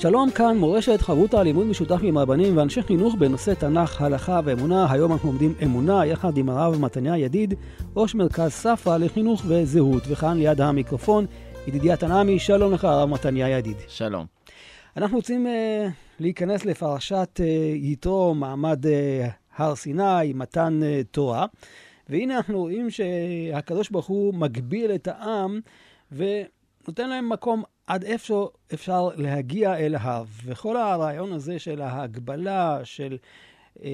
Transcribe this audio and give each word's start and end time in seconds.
שלום 0.00 0.30
כאן, 0.30 0.58
מורשת 0.58 1.00
חברותא 1.00 1.36
לימוד 1.36 1.66
משותף 1.66 1.98
עם 2.02 2.18
רבנים 2.18 2.56
ואנשי 2.56 2.82
חינוך 2.82 3.14
בנושא 3.14 3.54
תנ"ך, 3.54 4.02
הלכה 4.02 4.40
ואמונה. 4.44 4.92
היום 4.92 5.12
אנחנו 5.12 5.28
לומדים 5.28 5.54
אמונה 5.64 6.06
יחד 6.06 6.36
עם 6.36 6.48
הרב 6.48 6.80
מתניה 6.80 7.16
ידיד, 7.16 7.54
ראש 7.96 8.14
מרכז 8.14 8.50
ספרא 8.50 8.98
לחינוך 8.98 9.42
וזהות. 9.46 10.02
וכאן 10.08 10.38
ליד 10.38 10.60
המיקרופון, 10.60 11.26
ידידיה 11.66 11.96
תנעמי, 11.96 12.38
שלום 12.38 12.72
לך 12.72 12.84
הרב 12.84 13.08
מתניה 13.08 13.48
ידיד. 13.48 13.76
שלום. 13.88 14.26
אנחנו 14.96 15.16
רוצים 15.16 15.46
uh, 15.46 15.50
להיכנס 16.20 16.64
לפרשת 16.64 17.40
uh, 17.40 17.42
יתרו, 17.76 18.34
מעמד 18.34 18.86
uh, 18.86 18.88
הר 19.56 19.74
סיני, 19.74 20.32
מתן 20.34 20.80
uh, 20.82 21.06
תורה. 21.10 21.46
והנה 22.08 22.36
אנחנו 22.36 22.58
רואים 22.58 22.90
שהקדוש 22.90 23.90
ברוך 23.90 24.06
הוא 24.06 24.34
מגביל 24.34 24.94
את 24.94 25.08
העם 25.08 25.60
ונותן 26.12 27.08
להם 27.08 27.28
מקום 27.28 27.62
עד 27.90 28.04
איפה 28.04 28.50
אפשר 28.74 29.08
להגיע 29.16 29.76
אל 29.76 29.94
ההר. 29.94 30.24
וכל 30.44 30.76
הרעיון 30.76 31.32
הזה 31.32 31.58
של 31.58 31.80
ההגבלה, 31.80 32.80
של 32.84 33.16
אה, 33.82 33.90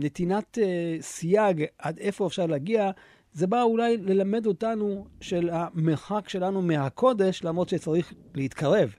נתינת 0.00 0.58
אה, 0.62 0.96
סייג 1.00 1.64
עד 1.78 1.98
איפה 1.98 2.26
אפשר 2.26 2.46
להגיע, 2.46 2.90
זה 3.32 3.46
בא 3.46 3.62
אולי 3.62 3.96
ללמד 3.96 4.46
אותנו 4.46 5.06
של 5.20 5.50
המרחק 5.52 6.28
שלנו 6.28 6.62
מהקודש, 6.62 7.44
למרות 7.44 7.68
שצריך 7.68 8.12
להתקרב. 8.34 8.94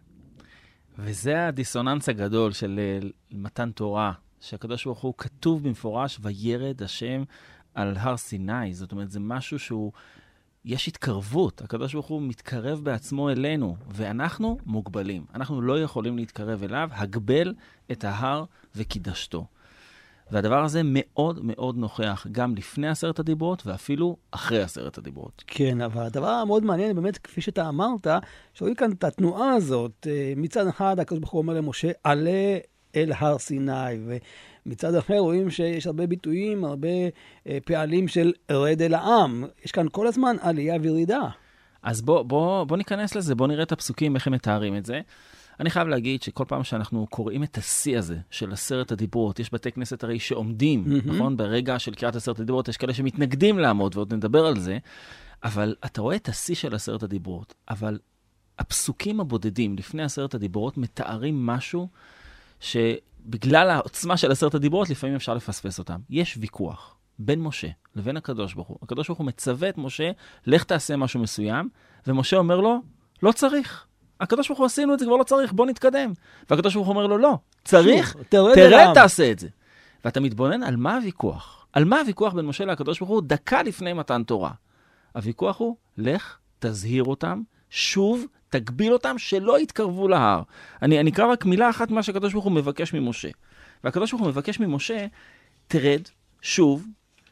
וזה 0.99 1.47
הדיסוננס 1.47 2.09
הגדול 2.09 2.51
של 2.51 2.79
אה, 2.79 3.07
מתן 3.31 3.71
תורה, 3.71 4.11
שהקדוש 4.39 4.85
ברוך 4.85 5.01
הוא 5.01 5.13
כתוב 5.17 5.63
במפורש, 5.63 6.19
וירד 6.21 6.83
השם 6.83 7.23
על 7.73 7.93
הר 7.97 8.17
סיני. 8.17 8.73
זאת 8.73 8.91
אומרת, 8.91 9.11
זה 9.11 9.19
משהו 9.19 9.59
שהוא... 9.59 9.91
יש 10.67 10.87
התקרבות, 10.87 11.61
הקדוש 11.61 11.93
ברוך 11.93 12.05
הוא 12.05 12.21
מתקרב 12.21 12.79
בעצמו 12.83 13.29
אלינו, 13.29 13.75
ואנחנו 13.91 14.57
מוגבלים. 14.65 15.25
אנחנו 15.35 15.61
לא 15.61 15.81
יכולים 15.81 16.17
להתקרב 16.17 16.63
אליו, 16.63 16.89
הגבל 16.93 17.53
את 17.91 18.03
ההר 18.03 18.43
וקידשתו. 18.75 19.45
והדבר 20.31 20.63
הזה 20.63 20.81
מאוד 20.83 21.39
מאוד 21.43 21.77
נוכח, 21.77 22.27
גם 22.31 22.55
לפני 22.55 22.87
עשרת 22.87 23.19
הדיברות 23.19 23.67
ואפילו 23.67 24.17
אחרי 24.31 24.61
עשרת 24.61 24.97
הדיברות. 24.97 25.43
כן, 25.47 25.81
אבל 25.81 26.03
הדבר 26.03 26.29
המאוד 26.29 26.63
מעניין, 26.63 26.95
באמת, 26.95 27.17
כפי 27.17 27.41
שאתה 27.41 27.69
אמרת, 27.69 28.07
שרואים 28.53 28.75
כאן 28.75 28.91
את 28.91 29.03
התנועה 29.03 29.53
הזאת. 29.53 30.07
אה, 30.09 30.33
מצד 30.35 30.67
אחד, 30.67 30.99
הקדוש 30.99 31.19
ברוך 31.19 31.31
הוא 31.31 31.41
אומר 31.41 31.53
למשה, 31.53 31.91
עלה 32.03 32.57
אל 32.95 33.11
הר 33.17 33.37
סיני, 33.37 33.97
מצד 34.67 34.95
אחר 34.95 35.17
רואים 35.17 35.49
שיש 35.49 35.87
הרבה 35.87 36.07
ביטויים, 36.07 36.65
הרבה 36.65 36.87
אה, 37.47 37.57
פעלים 37.65 38.07
של 38.07 38.33
רד 38.51 38.81
אל 38.81 38.93
העם. 38.93 39.43
יש 39.65 39.71
כאן 39.71 39.85
כל 39.91 40.07
הזמן 40.07 40.35
עלייה 40.41 40.75
וירידה. 40.81 41.29
אז 41.83 42.01
בוא, 42.01 42.23
בוא, 42.23 42.63
בוא 42.63 42.77
ניכנס 42.77 43.15
לזה, 43.15 43.35
בוא 43.35 43.47
נראה 43.47 43.63
את 43.63 43.71
הפסוקים, 43.71 44.15
איך 44.15 44.27
הם 44.27 44.33
מתארים 44.33 44.77
את 44.77 44.85
זה. 44.85 45.01
אני 45.59 45.69
חייב 45.69 45.87
להגיד 45.87 46.21
שכל 46.21 46.45
פעם 46.47 46.63
שאנחנו 46.63 47.07
קוראים 47.09 47.43
את 47.43 47.57
השיא 47.57 47.97
הזה 47.97 48.17
של 48.29 48.51
עשרת 48.51 48.91
הדיברות, 48.91 49.39
יש 49.39 49.53
בתי 49.53 49.71
כנסת 49.71 50.03
הרי 50.03 50.19
שעומדים, 50.19 50.85
mm-hmm. 50.85 51.09
נכון? 51.09 51.37
ברגע 51.37 51.79
של 51.79 51.93
קריאת 51.93 52.15
עשרת 52.15 52.39
הדיברות, 52.39 52.67
יש 52.67 52.77
כאלה 52.77 52.93
שמתנגדים 52.93 53.59
לעמוד, 53.59 53.95
ועוד 53.95 54.13
נדבר 54.13 54.45
על 54.45 54.59
זה, 54.59 54.77
אבל 55.43 55.75
אתה 55.85 56.01
רואה 56.01 56.15
את 56.15 56.29
השיא 56.29 56.55
של 56.55 56.75
עשרת 56.75 57.03
הדיברות, 57.03 57.53
אבל 57.69 57.99
הפסוקים 58.59 59.19
הבודדים 59.19 59.75
לפני 59.77 60.03
עשרת 60.03 60.35
הדיברות 60.35 60.77
מתארים 60.77 61.45
משהו 61.45 61.87
ש... 62.59 62.77
בגלל 63.27 63.69
העוצמה 63.69 64.17
של 64.17 64.31
עשרת 64.31 64.55
הדיברות, 64.55 64.89
לפעמים 64.89 65.15
אפשר 65.15 65.33
לפספס 65.33 65.79
אותם. 65.79 65.99
יש 66.09 66.37
ויכוח 66.41 66.95
בין 67.19 67.41
משה 67.41 67.67
לבין 67.95 68.17
הקדוש 68.17 68.53
ברוך 68.53 68.67
הוא. 68.67 68.77
הקדוש 68.81 69.07
ברוך 69.07 69.19
הוא 69.19 69.27
מצווה 69.27 69.69
את 69.69 69.77
משה, 69.77 70.11
לך 70.45 70.63
תעשה 70.63 70.97
משהו 70.97 71.19
מסוים, 71.19 71.69
ומשה 72.07 72.37
אומר 72.37 72.59
לו, 72.59 72.81
לא 73.23 73.31
צריך. 73.31 73.85
הקדוש 74.21 74.47
ברוך 74.47 74.59
הוא 74.59 74.65
עשינו 74.65 74.93
את 74.93 74.99
זה, 74.99 75.05
כבר 75.05 75.15
לא 75.15 75.23
צריך, 75.23 75.53
בוא 75.53 75.65
נתקדם. 75.65 76.13
והקדוש 76.49 76.73
ברוך 76.73 76.87
הוא 76.87 76.95
אומר 76.95 77.07
לו, 77.07 77.17
לא, 77.17 77.37
צריך, 77.65 78.13
שוב, 78.13 78.23
תרד, 78.23 78.55
תרד 78.55 78.93
תעשה 78.93 79.31
את 79.31 79.39
זה. 79.39 79.47
ואתה 80.05 80.19
מתבונן 80.19 80.63
על 80.63 80.75
מה 80.75 80.95
הוויכוח. 80.95 81.65
על 81.73 81.85
מה 81.85 81.99
הוויכוח 81.99 82.33
בין 82.33 82.45
משה 82.45 82.65
לקדוש 82.65 82.99
ברוך 82.99 83.11
הוא 83.11 83.21
דקה 83.25 83.63
לפני 83.63 83.93
מתן 83.93 84.23
תורה. 84.23 84.51
הוויכוח 85.15 85.59
הוא, 85.59 85.75
לך, 85.97 86.37
תזהיר 86.59 87.03
אותם, 87.03 87.41
שוב 87.69 88.25
תגביל 88.49 88.93
אותם 88.93 89.17
שלא 89.17 89.59
יתקרבו 89.59 90.07
להר. 90.07 90.41
אני, 90.81 90.99
אני 90.99 91.09
אקרא 91.09 91.31
רק 91.31 91.45
מילה 91.45 91.69
אחת 91.69 91.91
ממה 91.91 92.03
שהקדוש 92.03 92.33
ברוך 92.33 92.45
הוא 92.45 92.53
מבקש 92.53 92.93
ממשה. 92.93 93.29
והקדוש 93.83 94.11
ברוך 94.11 94.21
הוא 94.21 94.29
מבקש 94.29 94.59
ממשה, 94.59 95.05
תרד, 95.67 96.01
שוב, 96.41 96.87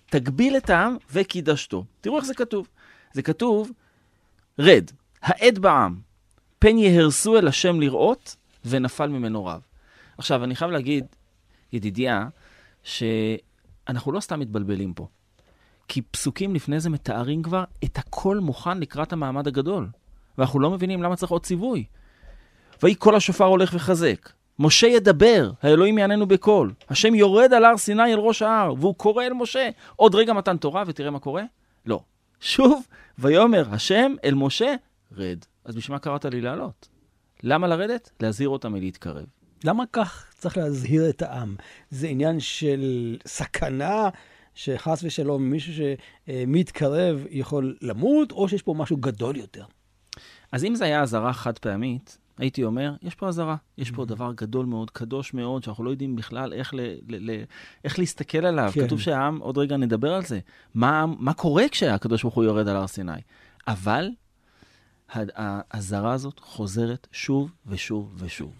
תגביל 0.06 0.58
את 0.58 0.70
העם 0.70 0.98
וקידשתו. 1.12 1.86
תראו 2.02 2.18
איך 2.18 2.26
זה 2.26 2.34
כתוב. 2.34 2.68
זה 3.14 3.22
כתוב, 3.22 3.72
רד, 4.60 4.92
העד 5.22 5.60
בעם, 5.60 6.00
פן 6.60 6.78
יהרסו 6.78 7.38
אל 7.38 7.48
השם 7.48 7.82
לראות, 7.82 8.36
ונפל 8.66 9.08
ממנו 9.08 9.46
רב. 9.46 9.62
עכשיו, 10.18 10.44
אני 10.44 10.56
חייב 10.56 10.72
להגיד, 10.72 11.06
ידידיה, 11.74 12.28
שאנחנו 12.84 14.12
לא 14.12 14.20
סתם 14.20 14.40
מתבלבלים 14.40 14.94
פה. 14.94 15.08
כי 15.88 16.02
פסוקים 16.02 16.56
לפני 16.56 16.80
זה 16.80 16.90
מתארים 16.90 17.44
כבר 17.44 17.64
את 17.84 17.98
הכל 17.98 18.40
מוכן 18.40 18.78
לקראת 18.78 19.14
המעמד 19.14 19.48
הגדול. 19.48 19.90
ואנחנו 20.38 20.60
לא 20.60 20.72
מבינים 20.72 21.04
למה 21.04 21.16
צריך 21.16 21.32
עוד 21.32 21.46
ציווי. 21.46 21.86
ויהי 22.84 22.96
כל 23.00 23.16
השופר 23.16 23.46
הולך 23.46 23.72
וחזק. 23.74 24.30
משה 24.60 24.88
ידבר, 24.88 25.52
האלוהים 25.64 25.98
יעננו 25.98 26.26
בקול. 26.26 26.74
השם 26.90 27.16
יורד 27.16 27.54
על 27.54 27.66
הר 27.66 27.78
סיני 27.78 28.14
אל 28.14 28.20
ראש 28.20 28.42
ההר, 28.42 28.74
והוא 28.80 28.96
קורא 28.96 29.24
אל 29.24 29.34
משה. 29.34 29.70
עוד 29.96 30.16
רגע 30.16 30.34
מתן 30.34 30.58
תורה, 30.58 30.84
ותראה 30.88 31.12
מה 31.12 31.20
קורה. 31.20 31.44
לא. 31.86 32.00
שוב, 32.40 32.88
ויאמר 33.20 33.66
השם 33.72 34.14
אל 34.24 34.34
משה, 34.34 34.76
רד. 35.18 35.38
אז 35.66 35.76
בשביל 35.76 35.96
מה 35.96 36.00
קראת 36.00 36.26
לי 36.26 36.42
לעלות? 36.42 36.88
למה 37.44 37.68
לרדת? 37.68 38.12
להזהיר 38.20 38.50
אותם 38.50 38.74
מלהתקרב. 38.74 39.26
למה 39.64 39.84
כך 39.92 40.34
צריך 40.38 40.58
להזהיר 40.58 41.10
את 41.10 41.22
העם? 41.22 41.56
זה 41.90 42.08
עניין 42.08 42.40
של 42.40 43.18
סכנה, 43.28 44.10
שחס 44.56 45.04
ושלום 45.04 45.50
מישהו 45.50 45.74
שמתקרב 46.28 47.26
יכול 47.30 47.76
למות, 47.82 48.32
או 48.32 48.50
שיש 48.50 48.62
פה 48.62 48.74
משהו 48.74 48.98
גדול 48.98 49.38
יותר? 49.38 49.66
אז 50.52 50.64
אם 50.64 50.76
זה 50.76 50.86
היה 50.86 51.02
אזהרה 51.02 51.34
חד 51.34 51.58
פעמית, 51.58 52.18
הייתי 52.38 52.64
אומר, 52.64 52.94
יש 53.02 53.16
פה 53.16 53.28
אזהרה, 53.28 53.56
יש 53.78 53.92
פה 53.92 54.04
mm-hmm. 54.04 54.06
דבר 54.06 54.32
גדול 54.36 54.66
מאוד, 54.66 54.92
קדוש 54.92 55.34
מאוד, 55.34 55.64
שאנחנו 55.64 55.84
לא 55.84 55.90
יודעים 55.90 56.16
בכלל 56.16 56.54
איך, 56.54 56.74
ל, 56.74 56.80
ל, 56.80 57.32
ל, 57.32 57.44
איך 57.84 58.00
להסתכל 58.00 58.46
עליו. 58.46 58.72
כן. 58.74 58.86
כתוב 58.86 59.00
שהעם, 59.00 59.38
עוד 59.38 59.58
רגע 59.58 59.78
נדבר 59.78 60.14
על 60.14 60.26
זה, 60.26 60.40
מה, 60.74 61.06
מה 61.20 61.34
קורה 61.34 61.70
כשהקדוש 61.72 62.24
ברוך 62.24 62.36
הוא 62.36 62.44
יורד 62.44 62.68
על 62.68 62.76
הר 62.76 62.88
סיני. 62.88 63.12
אבל 63.68 64.10
האזהרה 65.10 66.14
הזאת 66.14 66.40
חוזרת 66.40 67.08
שוב 67.12 67.52
ושוב 67.66 68.14
ושוב. 68.18 68.54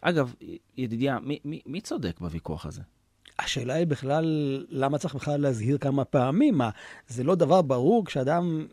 אגב, 0.00 0.34
ידידיה, 0.76 1.18
מי, 1.18 1.38
מי, 1.44 1.60
מי 1.66 1.80
צודק 1.80 2.16
בוויכוח 2.20 2.66
הזה? 2.66 2.82
השאלה 3.38 3.74
היא 3.74 3.86
בכלל, 3.86 4.24
למה 4.70 4.98
צריך 4.98 5.14
בכלל 5.14 5.40
להזהיר 5.40 5.78
כמה 5.78 6.04
פעמים? 6.04 6.58
מה, 6.58 6.70
זה 7.08 7.24
לא 7.24 7.34
דבר 7.34 7.62
ברור 7.62 8.04
כשאדם 8.04 8.66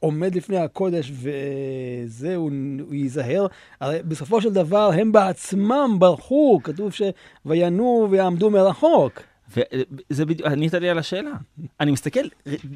עומד 0.00 0.34
לפני 0.34 0.58
הקודש 0.58 1.12
וזה, 1.12 2.36
הוא, 2.36 2.50
הוא 2.80 2.94
ייזהר? 2.94 3.46
הרי 3.80 3.98
בסופו 4.02 4.40
של 4.40 4.52
דבר 4.52 4.90
הם 4.94 5.12
בעצמם 5.12 5.96
ברחו, 5.98 6.60
כתוב 6.64 6.92
שוינו 6.92 8.08
ויעמדו 8.10 8.50
מרחוק. 8.50 9.20
וזה 9.56 10.26
בדיוק, 10.26 10.48
ענית 10.48 10.74
לי 10.74 10.90
על 10.90 10.98
השאלה. 10.98 11.32
אני 11.80 11.90
מסתכל, 11.90 12.20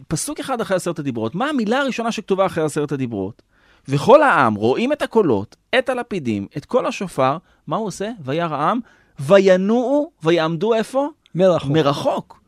פסוק 0.08 0.40
אחד 0.40 0.60
אחרי 0.60 0.76
עשרת 0.76 0.98
הדיברות, 0.98 1.34
מה 1.34 1.48
המילה 1.48 1.78
הראשונה 1.78 2.12
שכתובה 2.12 2.46
אחרי 2.46 2.64
עשרת 2.64 2.92
הדיברות? 2.92 3.42
וכל 3.88 4.22
העם 4.22 4.54
רואים 4.54 4.92
את 4.92 5.02
הקולות, 5.02 5.56
את 5.78 5.88
הלפידים, 5.88 6.46
את 6.56 6.64
כל 6.64 6.86
השופר, 6.86 7.36
מה 7.66 7.76
הוא 7.76 7.86
עושה? 7.86 8.10
וירא 8.24 8.54
העם, 8.56 8.80
וינועו 9.20 10.10
ויעמדו 10.22 10.74
איפה? 10.74 11.08
מרחוק. 11.34 11.70
מרחוק. 11.70 12.42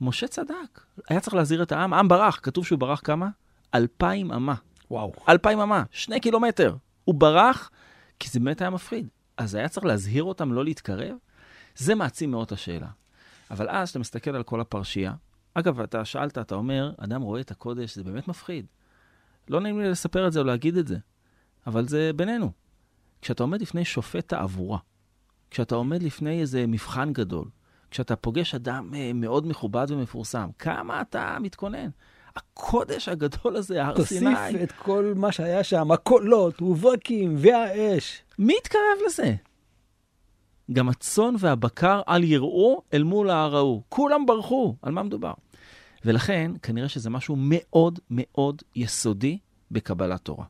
משה 0.00 0.28
צדק, 0.28 0.80
היה 1.08 1.20
צריך 1.20 1.34
להזהיר 1.34 1.62
את 1.62 1.72
העם, 1.72 1.92
העם 1.92 2.08
ברח, 2.08 2.40
כתוב 2.42 2.66
שהוא 2.66 2.78
ברח 2.78 3.00
כמה? 3.04 3.28
אלפיים 3.74 4.32
אמה. 4.32 4.54
וואו. 4.90 5.12
אלפיים 5.28 5.60
אמה, 5.60 5.82
שני 5.90 6.20
קילומטר. 6.20 6.76
הוא 7.04 7.14
ברח, 7.14 7.70
כי 8.18 8.28
זה 8.28 8.40
באמת 8.40 8.60
היה 8.60 8.70
מפחיד. 8.70 9.08
אז 9.36 9.54
היה 9.54 9.68
צריך 9.68 9.86
להזהיר 9.86 10.24
אותם 10.24 10.52
לא 10.52 10.64
להתקרב? 10.64 11.16
זה 11.76 11.94
מעצים 11.94 12.30
מאוד 12.30 12.46
את 12.46 12.52
השאלה. 12.52 12.88
אבל 13.50 13.68
אז, 13.68 13.88
כשאתה 13.88 13.98
מסתכל 13.98 14.30
על 14.30 14.42
כל 14.42 14.60
הפרשייה, 14.60 15.12
אגב, 15.54 15.80
אתה 15.80 16.04
שאלת, 16.04 16.38
אתה 16.38 16.54
אומר, 16.54 16.92
אדם 16.96 17.22
רואה 17.22 17.40
את 17.40 17.50
הקודש, 17.50 17.94
זה 17.94 18.04
באמת 18.04 18.28
מפחיד. 18.28 18.66
לא 19.48 19.60
נעים 19.60 19.80
לי 19.80 19.90
לספר 19.90 20.26
את 20.26 20.32
זה 20.32 20.40
או 20.40 20.44
להגיד 20.44 20.76
את 20.76 20.86
זה, 20.86 20.96
אבל 21.66 21.88
זה 21.88 22.10
בינינו. 22.16 22.52
כשאתה 23.22 23.42
עומד 23.42 23.62
לפני 23.62 23.84
שופט 23.84 24.28
תעבורה, 24.28 24.78
כשאתה 25.50 25.74
עומד 25.74 26.02
לפני 26.02 26.40
איזה 26.40 26.66
מבחן 26.66 27.12
גדול, 27.12 27.48
כשאתה 27.94 28.16
פוגש 28.16 28.54
אדם 28.54 28.90
אה, 28.94 29.10
מאוד 29.14 29.46
מכובד 29.46 29.86
ומפורסם, 29.88 30.48
כמה 30.58 31.00
אתה 31.00 31.36
מתכונן? 31.40 31.88
הקודש 32.36 33.08
הגדול 33.08 33.56
הזה, 33.56 33.84
הר 33.84 34.04
סיני. 34.04 34.34
תוסיף 34.34 34.62
את 34.62 34.72
כל 34.72 35.12
מה 35.16 35.32
שהיה 35.32 35.64
שם, 35.64 35.90
הקולות, 35.92 36.62
וברקים 36.62 37.34
והאש. 37.38 38.22
מי 38.38 38.54
יתקרב 38.58 38.80
לזה? 39.06 39.34
גם 40.72 40.88
הצאן 40.88 41.34
והבקר 41.38 42.00
אל 42.08 42.24
יראו 42.24 42.82
אל 42.94 43.02
מול 43.02 43.30
ההר 43.30 43.56
ההוא. 43.56 43.82
כולם 43.88 44.26
ברחו, 44.26 44.76
על 44.82 44.92
מה 44.92 45.02
מדובר? 45.02 45.32
ולכן, 46.04 46.50
כנראה 46.62 46.88
שזה 46.88 47.10
משהו 47.10 47.36
מאוד 47.38 47.98
מאוד 48.10 48.62
יסודי 48.76 49.38
בקבלת 49.70 50.20
תורה. 50.20 50.44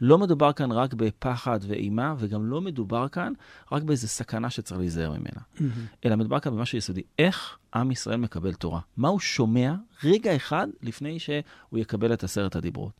לא 0.00 0.18
מדובר 0.18 0.52
כאן 0.52 0.72
רק 0.72 0.94
בפחד 0.94 1.60
ואימה, 1.68 2.14
וגם 2.18 2.46
לא 2.46 2.60
מדובר 2.60 3.08
כאן 3.08 3.32
רק 3.72 3.82
באיזו 3.82 4.08
סכנה 4.08 4.50
שצריך 4.50 4.80
להיזהר 4.80 5.10
ממנה, 5.10 5.40
mm-hmm. 5.56 5.62
אלא 6.04 6.16
מדובר 6.16 6.40
כאן 6.40 6.52
במשהו 6.52 6.78
יסודי. 6.78 7.02
איך 7.18 7.58
עם 7.74 7.90
ישראל 7.90 8.16
מקבל 8.16 8.54
תורה? 8.54 8.80
מה 8.96 9.08
הוא 9.08 9.20
שומע 9.20 9.74
רגע 10.04 10.36
אחד 10.36 10.68
לפני 10.82 11.18
שהוא 11.18 11.78
יקבל 11.78 12.12
את 12.12 12.24
עשרת 12.24 12.56
הדיברות? 12.56 12.92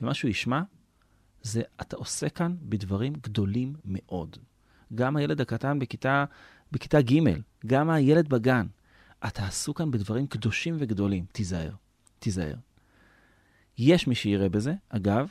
ומה 0.00 0.14
שהוא 0.14 0.30
ישמע, 0.30 0.62
זה 1.42 1.62
אתה 1.80 1.96
עושה 1.96 2.28
כאן 2.28 2.54
בדברים 2.62 3.12
גדולים 3.12 3.74
מאוד. 3.84 4.36
גם 4.94 5.16
הילד 5.16 5.40
הקטן 5.40 5.78
בכיתה, 5.78 6.24
בכיתה 6.72 7.00
ג', 7.00 7.18
גם 7.66 7.90
הילד 7.90 8.28
בגן. 8.28 8.66
אתה 9.26 9.46
עסוק 9.46 9.78
כאן 9.78 9.90
בדברים 9.90 10.26
קדושים 10.26 10.76
וגדולים. 10.78 11.24
תיזהר, 11.32 11.70
תיזהר. 12.18 12.54
יש 13.78 14.06
מי 14.06 14.14
שיראה 14.14 14.48
בזה, 14.48 14.74
אגב, 14.88 15.28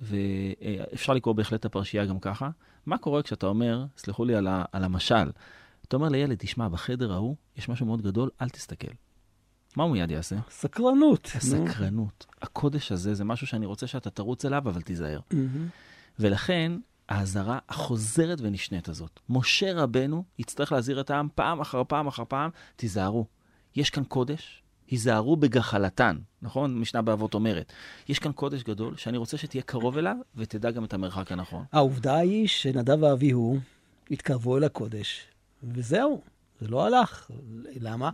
ואפשר 0.00 1.12
לקרוא 1.12 1.34
בהחלט 1.34 1.60
את 1.60 1.64
הפרשייה 1.64 2.06
גם 2.06 2.20
ככה. 2.20 2.50
מה 2.86 2.98
קורה 2.98 3.22
כשאתה 3.22 3.46
אומר, 3.46 3.84
סלחו 3.96 4.24
לי 4.24 4.34
על, 4.34 4.46
ה, 4.46 4.64
על 4.72 4.84
המשל, 4.84 5.30
אתה 5.88 5.96
אומר 5.96 6.08
לילד, 6.08 6.36
תשמע, 6.38 6.68
בחדר 6.68 7.12
ההוא 7.12 7.36
יש 7.56 7.68
משהו 7.68 7.86
מאוד 7.86 8.02
גדול, 8.02 8.30
אל 8.40 8.48
תסתכל. 8.48 8.92
מה 9.76 9.84
הוא 9.84 9.92
מיד 9.92 10.10
יעשה? 10.10 10.36
סקרנות. 10.50 11.30
הסקרנות. 11.34 12.26
הקודש 12.42 12.92
הזה 12.92 13.14
זה 13.14 13.24
משהו 13.24 13.46
שאני 13.46 13.66
רוצה 13.66 13.86
שאתה 13.86 14.10
תרוץ 14.10 14.44
אליו, 14.44 14.62
אבל 14.68 14.82
תיזהר. 14.82 15.20
Mm-hmm. 15.30 15.34
ולכן, 16.18 16.72
האזהרה 17.08 17.58
החוזרת 17.68 18.38
ונשנית 18.40 18.88
הזאת. 18.88 19.20
משה 19.28 19.72
רבנו 19.74 20.24
יצטרך 20.38 20.72
להזהיר 20.72 21.00
את 21.00 21.10
העם 21.10 21.28
פעם 21.34 21.60
אחר 21.60 21.82
פעם 21.88 22.06
אחר 22.06 22.24
פעם, 22.28 22.50
תיזהרו. 22.76 23.26
יש 23.76 23.90
כאן 23.90 24.04
קודש, 24.04 24.62
היזהרו 24.90 25.36
בגחלתן, 25.36 26.16
נכון? 26.42 26.78
משנה 26.78 27.02
באבות 27.02 27.34
אומרת. 27.34 27.72
יש 28.08 28.18
כאן 28.18 28.32
קודש 28.32 28.62
גדול 28.62 28.96
שאני 28.96 29.16
רוצה 29.16 29.36
שתהיה 29.36 29.62
קרוב 29.62 29.98
אליו 29.98 30.16
ותדע 30.36 30.70
גם 30.70 30.84
את 30.84 30.94
המרחק 30.94 31.32
הנכון. 31.32 31.64
העובדה 31.72 32.16
היא 32.16 32.48
שנדב 32.48 33.02
ואביהו 33.02 33.58
התקרבו 34.10 34.56
אל 34.56 34.64
הקודש, 34.64 35.26
וזהו, 35.62 36.20
זה 36.60 36.68
לא 36.68 36.86
הלך. 36.86 37.30
למה? 37.80 38.10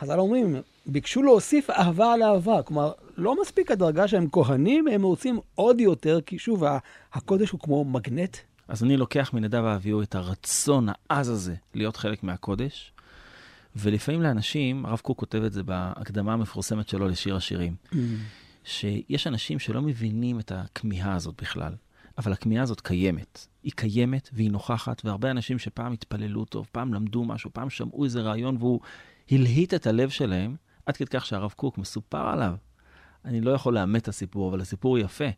חז"ל 0.00 0.18
אומרים, 0.18 0.56
ביקשו 0.86 1.22
להוסיף 1.22 1.70
אהבה 1.70 2.12
על 2.12 2.22
אהבה. 2.22 2.62
כלומר, 2.62 2.92
לא 3.16 3.42
מספיק 3.42 3.70
הדרגה 3.70 4.08
שהם 4.08 4.28
כהנים, 4.32 4.88
הם 4.88 5.02
רוצים 5.02 5.40
עוד 5.54 5.80
יותר, 5.80 6.20
כי 6.20 6.38
שוב, 6.38 6.64
הקודש 7.12 7.50
הוא 7.50 7.60
כמו 7.60 7.84
מגנט. 7.84 8.36
אז 8.68 8.82
אני 8.82 8.96
לוקח 8.96 9.30
מנדב 9.34 9.62
ואביהו 9.64 10.02
את 10.02 10.14
הרצון 10.14 10.88
העז 10.88 11.28
הזה 11.28 11.54
להיות 11.74 11.96
חלק 11.96 12.22
מהקודש, 12.24 12.92
ולפעמים 13.76 14.22
לאנשים, 14.22 14.86
הרב 14.86 14.98
קוק 14.98 15.18
כותב 15.18 15.42
את 15.42 15.52
זה 15.52 15.62
בהקדמה 15.62 16.32
המפורסמת 16.32 16.88
שלו 16.88 17.08
לשיר 17.08 17.36
השירים, 17.36 17.76
mm. 17.92 17.96
שיש 18.64 19.26
אנשים 19.26 19.58
שלא 19.58 19.82
מבינים 19.82 20.40
את 20.40 20.52
הכמיהה 20.52 21.14
הזאת 21.14 21.42
בכלל, 21.42 21.74
אבל 22.18 22.32
הכמיהה 22.32 22.62
הזאת 22.62 22.80
קיימת. 22.80 23.46
היא 23.62 23.72
קיימת 23.76 24.30
והיא 24.32 24.50
נוכחת, 24.50 25.04
והרבה 25.04 25.30
אנשים 25.30 25.58
שפעם 25.58 25.92
התפללו 25.92 26.44
טוב, 26.44 26.68
פעם 26.72 26.94
למדו 26.94 27.24
משהו, 27.24 27.50
פעם 27.52 27.70
שמעו 27.70 28.04
איזה 28.04 28.20
רעיון 28.20 28.56
והוא 28.56 28.80
הלהיט 29.30 29.74
את 29.74 29.86
הלב 29.86 30.08
שלהם, 30.08 30.56
עד 30.86 30.96
כדי 30.96 31.06
כך 31.06 31.26
שהרב 31.26 31.52
קוק 31.56 31.78
מסופר 31.78 32.28
עליו. 32.28 32.54
אני 33.24 33.40
לא 33.40 33.50
יכול 33.50 33.74
לאמת 33.74 34.02
את 34.02 34.08
הסיפור, 34.08 34.50
אבל 34.50 34.60
הסיפור 34.60 34.98
יפה. 34.98 35.28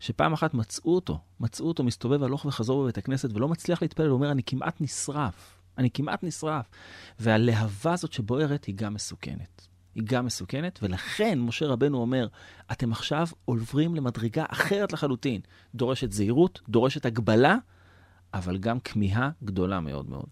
שפעם 0.00 0.32
אחת 0.32 0.54
מצאו 0.54 0.94
אותו, 0.94 1.18
מצאו 1.40 1.68
אותו 1.68 1.84
מסתובב 1.84 2.22
הלוך 2.22 2.44
וחזור 2.44 2.82
בבית 2.82 2.98
הכנסת 2.98 3.30
ולא 3.34 3.48
מצליח 3.48 3.82
להתפלל, 3.82 4.06
הוא 4.06 4.14
אומר, 4.14 4.30
אני 4.30 4.42
כמעט 4.42 4.80
נשרף. 4.80 5.53
אני 5.78 5.90
כמעט 5.90 6.24
נשרף. 6.24 6.66
והלהבה 7.18 7.92
הזאת 7.92 8.12
שבוערת 8.12 8.64
היא 8.64 8.74
גם 8.74 8.94
מסוכנת. 8.94 9.68
היא 9.94 10.02
גם 10.06 10.26
מסוכנת, 10.26 10.78
ולכן 10.82 11.38
משה 11.40 11.66
רבנו 11.66 11.98
אומר, 11.98 12.28
אתם 12.72 12.92
עכשיו 12.92 13.26
עוברים 13.44 13.94
למדרגה 13.94 14.44
אחרת 14.48 14.92
לחלוטין. 14.92 15.40
דורשת 15.74 16.12
זהירות, 16.12 16.60
דורשת 16.68 17.06
הגבלה, 17.06 17.56
אבל 18.34 18.58
גם 18.58 18.80
כמיהה 18.80 19.30
גדולה 19.44 19.80
מאוד 19.80 20.10
מאוד. 20.10 20.26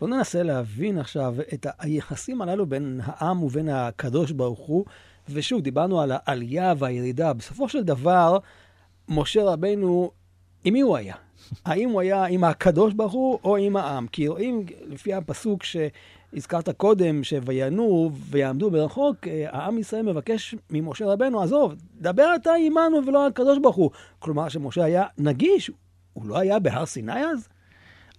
בואו 0.00 0.10
ננסה 0.10 0.42
להבין 0.42 0.98
עכשיו 0.98 1.34
את 1.54 1.66
היחסים 1.78 2.42
הללו 2.42 2.66
בין 2.66 3.00
העם 3.04 3.42
ובין 3.42 3.68
הקדוש 3.68 4.32
ברוך 4.32 4.60
הוא. 4.60 4.84
ושוב, 5.28 5.60
דיברנו 5.60 6.00
על 6.00 6.12
העלייה 6.14 6.74
והירידה. 6.78 7.32
בסופו 7.32 7.68
של 7.68 7.84
דבר, 7.84 8.38
משה 9.08 9.44
רבנו, 9.44 10.10
עם 10.64 10.72
מי 10.72 10.80
הוא 10.80 10.96
היה? 10.96 11.14
האם 11.64 11.90
הוא 11.90 12.00
היה 12.00 12.24
עם 12.24 12.44
הקדוש 12.44 12.94
ברוך 12.94 13.12
הוא 13.12 13.38
או 13.44 13.56
עם 13.56 13.76
העם? 13.76 14.06
כי 14.06 14.28
רואים 14.28 14.66
לפי 14.86 15.14
הפסוק 15.14 15.62
שהזכרת 15.64 16.68
קודם, 16.68 17.24
שויענו 17.24 18.10
ויעמדו 18.30 18.70
ברחוק, 18.70 19.16
העם 19.46 19.78
ישראל 19.78 20.02
מבקש 20.02 20.54
ממשה 20.70 21.06
רבנו, 21.06 21.42
עזוב, 21.42 21.74
דבר 22.00 22.34
אתה 22.42 22.50
עמנו 22.66 23.06
ולא 23.06 23.26
הקדוש 23.26 23.58
ברוך 23.58 23.76
הוא. 23.76 23.90
כלומר 24.18 24.48
שמשה 24.48 24.84
היה 24.84 25.04
נגיש, 25.18 25.70
הוא 26.12 26.26
לא 26.26 26.38
היה 26.38 26.58
בהר 26.58 26.86
סיני 26.86 27.24
אז? 27.24 27.48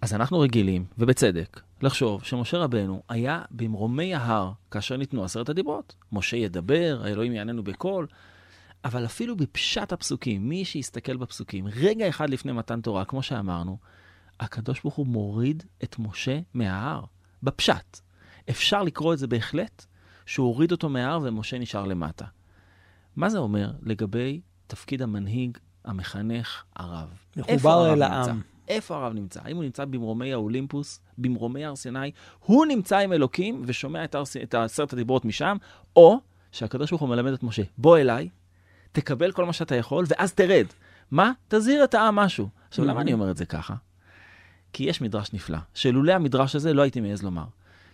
אז 0.01 0.13
אנחנו 0.13 0.39
רגילים, 0.39 0.85
ובצדק, 0.97 1.61
לחשוב 1.81 2.23
שמשה 2.23 2.57
רבנו 2.57 3.01
היה 3.09 3.41
במרומי 3.51 4.15
ההר 4.15 4.51
כאשר 4.71 4.97
ניתנו 4.97 5.23
עשרת 5.23 5.49
הדיברות. 5.49 5.95
משה 6.11 6.37
ידבר, 6.37 7.01
האלוהים 7.03 7.31
יעננו 7.33 7.63
בקול. 7.63 8.07
אבל 8.85 9.05
אפילו 9.05 9.37
בפשט 9.37 9.93
הפסוקים, 9.93 10.49
מי 10.49 10.65
שיסתכל 10.65 11.17
בפסוקים, 11.17 11.67
רגע 11.67 12.09
אחד 12.09 12.29
לפני 12.29 12.51
מתן 12.51 12.81
תורה, 12.81 13.05
כמו 13.05 13.23
שאמרנו, 13.23 13.77
הקדוש 14.39 14.81
ברוך 14.81 14.95
הוא 14.95 15.07
מוריד 15.07 15.63
את 15.83 15.95
משה 15.99 16.39
מההר, 16.53 17.03
בפשט. 17.43 17.99
אפשר 18.49 18.83
לקרוא 18.83 19.13
את 19.13 19.19
זה 19.19 19.27
בהחלט, 19.27 19.85
שהוא 20.25 20.47
הוריד 20.47 20.71
אותו 20.71 20.89
מההר 20.89 21.19
ומשה 21.23 21.59
נשאר 21.59 21.85
למטה. 21.85 22.25
מה 23.15 23.29
זה 23.29 23.37
אומר 23.37 23.71
לגבי 23.81 24.41
תפקיד 24.67 25.01
המנהיג, 25.01 25.57
המחנך, 25.85 26.63
הרב? 26.75 27.09
מחובר 27.37 27.93
אל 27.93 28.01
העם. 28.01 28.41
איפה 28.67 28.95
הרב 28.95 29.13
נמצא? 29.13 29.39
האם 29.43 29.55
הוא 29.55 29.63
נמצא 29.63 29.85
במרומי 29.85 30.33
האולימפוס, 30.33 30.99
במרומי 31.17 31.65
הר 31.65 31.75
סיני? 31.75 32.11
הוא 32.39 32.65
נמצא 32.65 32.98
עם 32.98 33.13
אלוקים 33.13 33.63
ושומע 33.65 34.03
את. 34.03 34.15
את 34.43 34.55
עשרת 34.55 34.93
הדיברות 34.93 35.25
משם, 35.25 35.57
או 35.95 36.17
שהקדוש 36.51 36.89
ברוך 36.89 37.01
הוא 37.01 37.09
מלמד 37.09 37.33
את 37.33 37.43
משה, 37.43 37.63
בוא 37.77 37.98
אליי, 37.98 38.29
תקבל 38.91 39.31
כל 39.31 39.46
מה 39.46 39.53
שאתה 39.53 39.75
יכול, 39.75 40.05
ואז 40.08 40.34
תרד. 40.34 40.65
מה? 41.12 41.31
תזהיר 41.48 41.84
את 41.84 41.93
העם 41.93 42.15
משהו. 42.15 42.50
עכשיו, 42.69 42.86
למה 42.86 43.01
אני 43.01 43.13
אומר 43.13 43.31
את 43.31 43.38
זה 43.38 43.46
ככה? 43.46 43.74
כי 44.74 44.84
יש 44.84 45.01
מדרש 45.01 45.34
נפלא, 45.34 45.58
שלולא 45.74 46.12
המדרש 46.13 46.55
הזה 46.55 46.74
לא 46.74 46.81
הייתי 46.81 47.01
מעז 47.01 47.24
לומר. 47.24 47.46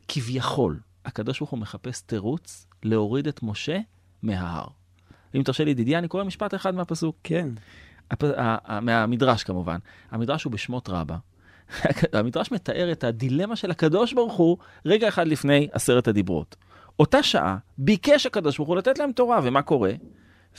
כביכול, 0.08 0.80
הקדוש 1.06 1.40
ברוך 1.40 1.50
הוא 1.50 1.60
מחפש 1.60 2.02
תירוץ 2.02 2.68
להוריד 2.84 3.28
את 3.28 3.44
משה 3.44 3.80
מההר. 4.24 4.68
אם 5.36 5.44
תרשה 5.44 5.64
לי, 5.64 5.72
ידידי, 5.72 5.98
אני 5.98 6.08
קורא 6.08 6.24
משפט 6.24 6.56
אחד 6.56 6.76
מהפסוק. 6.76 7.16
כן. 7.24 7.50
הפ... 8.12 8.24
מהמדרש 8.82 9.44
כמובן. 9.44 9.78
המדרש 10.12 10.44
הוא 10.44 10.52
בשמות 10.52 10.90
רבה. 10.90 11.18
המדרש 12.14 12.52
מתאר 12.52 12.92
את 12.92 13.04
הדילמה 13.04 13.56
של 13.56 13.72
הקדוש 13.72 14.14
ברוך 14.14 14.34
הוא 14.34 14.58
רגע 14.86 15.08
אחד 15.08 15.28
לפני 15.28 15.68
עשרת 15.72 16.08
הדיברות. 16.08 16.56
אותה 17.00 17.24
שעה 17.24 17.58
ביקש 17.78 18.26
הקדוש 18.26 18.58
ברוך 18.58 18.70
הוא 18.70 18.78
לתת 18.78 19.00
להם 19.00 19.12
תורה, 19.12 19.40
ומה 19.44 19.62
קורה? 19.62 19.92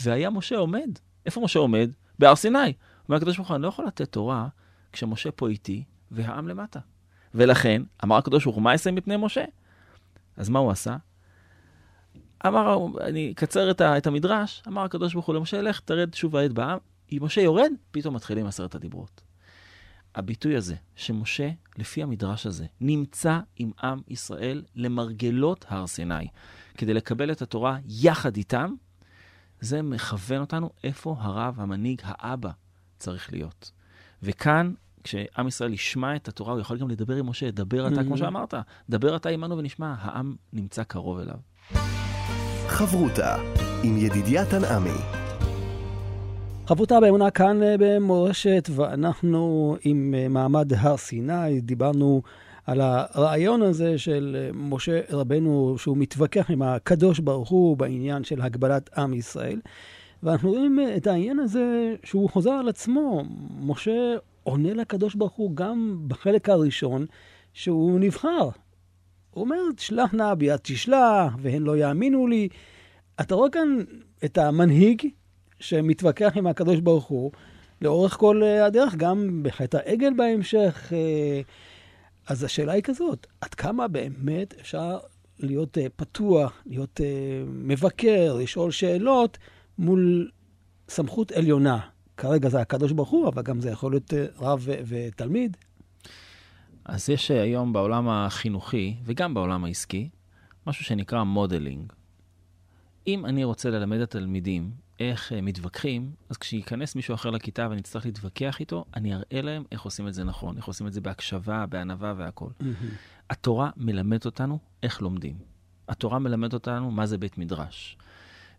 והיה 0.00 0.31
משה 0.31 0.57
עומד. 0.57 0.99
איפה 1.26 1.41
משה 1.41 1.59
עומד? 1.59 1.91
בהר 2.19 2.35
סיני. 2.35 2.73
אומר 3.09 3.17
הקדוש 3.17 3.37
ברוך 3.37 3.49
הוא, 3.49 3.55
אני 3.55 3.62
לא 3.62 3.69
יכול 3.69 3.87
לתת 3.87 4.12
תורה 4.12 4.49
כשמשה 4.93 5.31
פה 5.31 5.49
איתי 5.49 5.85
והעם 6.11 6.49
למטה. 6.49 6.81
ולכן, 7.35 7.83
אמר 8.05 8.17
הקדוש 8.17 8.45
ברוך 8.45 8.57
הוא, 8.57 8.62
מה 8.62 8.73
אעשה 8.73 8.91
מפני 8.91 9.17
משה? 9.19 9.45
אז 10.37 10.49
מה 10.49 10.59
הוא 10.59 10.71
עשה? 10.71 10.97
אמר, 12.47 12.87
אני 13.00 13.33
אקצר 13.33 13.71
את, 13.71 13.81
את 13.81 14.07
המדרש, 14.07 14.62
אמר 14.69 14.83
הקדוש 14.85 15.12
ברוך 15.12 15.26
הוא 15.26 15.35
למשה, 15.35 15.62
לך 15.62 15.81
תרד 15.81 16.15
שוב 16.15 16.35
ועד 16.35 16.53
בעם. 16.53 16.79
אם 17.12 17.19
משה 17.23 17.41
יורד, 17.41 17.73
פתאום 17.91 18.15
מתחילים 18.15 18.47
עשרת 18.47 18.75
הדיברות. 18.75 19.21
הביטוי 20.15 20.57
הזה, 20.57 20.75
שמשה, 20.97 21.50
לפי 21.79 22.03
המדרש 22.03 22.47
הזה, 22.47 22.67
נמצא 22.81 23.41
עם 23.57 23.71
עם 23.83 24.00
ישראל 24.09 24.62
למרגלות 24.75 25.65
הר 25.69 25.87
סיני, 25.87 26.29
כדי 26.76 26.95
לקבל 26.95 27.33
את 27.33 27.43
התורה 27.43 27.79
יחד 27.88 28.37
איתם, 28.37 28.75
זה 29.61 29.83
מכוון 29.83 30.41
אותנו 30.41 30.71
איפה 30.85 31.17
הרב, 31.19 31.55
המנהיג, 31.59 32.01
האבא 32.05 32.51
צריך 32.99 33.33
להיות. 33.33 33.71
וכאן, 34.23 34.73
כשעם 35.05 35.49
ישראל 35.49 35.73
ישמע 35.73 36.17
את 36.17 36.29
התורה, 36.29 36.53
הוא 36.53 36.61
יכול 36.61 36.79
גם 36.79 36.89
לדבר 36.89 37.17
עם 37.17 37.29
משה, 37.29 37.51
דבר 37.51 37.89
אתה, 37.89 38.05
כמו 38.05 38.15
mm-hmm. 38.15 38.19
שאמרת, 38.19 38.55
דבר 38.91 39.17
אתה 39.17 39.29
עמנו 39.29 39.59
ונשמע, 39.59 39.95
העם 39.99 40.37
נמצא 40.53 40.83
קרוב 40.83 41.19
אליו. 41.19 41.37
חברותה 42.69 43.37
עם 43.83 43.97
ידידיה 43.97 44.45
תנעמי 44.51 45.27
חברותה 46.67 47.01
באמונה 47.01 47.31
כאן 47.31 47.63
אה, 47.63 47.75
במורשת, 47.79 48.69
ואנחנו 48.75 49.77
עם 49.83 50.15
אה, 50.17 50.29
מעמד 50.29 50.73
הר 50.73 50.97
סיני, 50.97 51.61
דיברנו 51.61 52.23
על 52.66 52.80
הרעיון 52.80 53.62
הזה 53.62 53.99
של 53.99 54.37
אה, 54.38 54.50
משה 54.54 55.00
רבנו, 55.11 55.75
שהוא 55.78 55.96
מתווכח 55.96 56.50
עם 56.50 56.62
הקדוש 56.62 57.18
ברוך 57.18 57.49
הוא 57.49 57.76
בעניין 57.76 58.25
של 58.25 58.42
הגבלת 58.42 58.99
עם 58.99 59.14
ישראל. 59.14 59.61
ואנחנו 60.23 60.50
רואים 60.50 60.78
את 60.96 61.06
העניין 61.06 61.38
הזה 61.38 61.94
שהוא 62.04 62.30
חוזר 62.30 62.50
על 62.50 62.68
עצמו. 62.68 63.23
משה 63.61 64.16
עונה 64.42 64.75
לקדוש 64.75 65.14
ברוך 65.14 65.32
הוא 65.32 65.56
גם 65.56 65.99
בחלק 66.08 66.49
הראשון, 66.49 67.06
שהוא 67.52 68.00
נבחר. 68.00 68.49
הוא 69.30 69.44
אומר, 69.44 69.56
תשלח 69.76 70.14
נא 70.14 70.35
ביד 70.35 70.56
תשלח, 70.56 71.37
והן 71.38 71.62
לא 71.62 71.76
יאמינו 71.76 72.26
לי. 72.26 72.49
אתה 73.20 73.35
רואה 73.35 73.50
כאן 73.50 73.78
את 74.25 74.38
המנהיג 74.38 75.08
שמתווכח 75.61 76.32
עם 76.37 76.46
הקדוש 76.46 76.80
ברוך 76.80 77.04
הוא 77.04 77.30
לאורך 77.82 78.16
כל 78.16 78.42
אה, 78.42 78.64
הדרך, 78.66 78.94
גם 78.94 79.42
בחטא 79.42 79.76
העגל 79.76 80.12
בהמשך. 80.16 80.92
אז 82.26 82.45
השאלה 82.45 82.73
היא 82.73 82.83
כזאת, 82.83 83.26
עד 83.40 83.54
כמה 83.54 83.88
באמת 83.88 84.54
אפשר 84.61 84.99
להיות 85.38 85.78
אה, 85.78 85.87
פתוח, 85.97 86.62
להיות 86.66 87.00
מבקר, 87.47 88.37
לשאול 88.40 88.71
שאלות 88.71 89.38
מול 89.78 90.30
סמכות 90.88 91.33
עליונה? 91.33 91.80
כרגע 92.16 92.49
זה 92.49 92.61
הקדוש 92.61 92.92
ברוך 92.92 93.09
הוא, 93.09 93.28
אבל 93.28 93.42
גם 93.42 93.61
זה 93.61 93.71
יכול 93.71 93.92
להיות 93.92 94.12
רב 94.38 94.68
ותלמיד. 94.87 95.56
אז 96.85 97.11
יש 97.11 97.30
היום 97.30 97.73
בעולם 97.73 98.09
החינוכי, 98.09 98.97
וגם 99.04 99.35
בעולם 99.35 99.64
העסקי, 99.64 100.09
משהו 100.66 100.85
שנקרא 100.85 101.23
modeling. 101.23 101.93
אם 103.06 103.26
אני 103.26 103.45
רוצה 103.45 103.71
ללמד 103.71 104.00
את 104.00 104.14
התלמידים 104.14 104.71
איך 105.00 105.33
uh, 105.33 105.35
מתווכחים, 105.43 106.11
אז 106.29 106.37
כשייכנס 106.37 106.95
מישהו 106.95 107.15
אחר 107.15 107.31
לכיתה 107.31 107.67
ואני 107.71 107.81
אצטרך 107.81 108.07
להתווכח 108.07 108.61
איתו, 108.61 108.85
אני 108.97 109.15
אראה 109.15 109.43
להם 109.43 109.65
איך 109.73 109.83
עושים 109.83 110.09
את 110.09 110.15
זה 110.15 110.25
נכון, 110.25 110.57
איך 110.57 110.67
עושים 110.67 110.87
את 110.87 110.93
זה 110.93 111.00
בהקשבה, 111.00 111.67
בענווה 111.67 112.15
והכול. 112.17 112.50
Mm-hmm. 112.61 112.65
התורה 113.31 113.71
מלמדת 113.76 114.26
אותנו 114.26 114.59
איך 114.83 115.03
לומדים. 115.03 115.38
התורה 115.88 116.19
מלמדת 116.19 116.55
אותנו 116.55 116.91
מה 116.91 117.07
זה 117.07 117.19
בית 117.19 117.38
מדרש. 117.38 117.97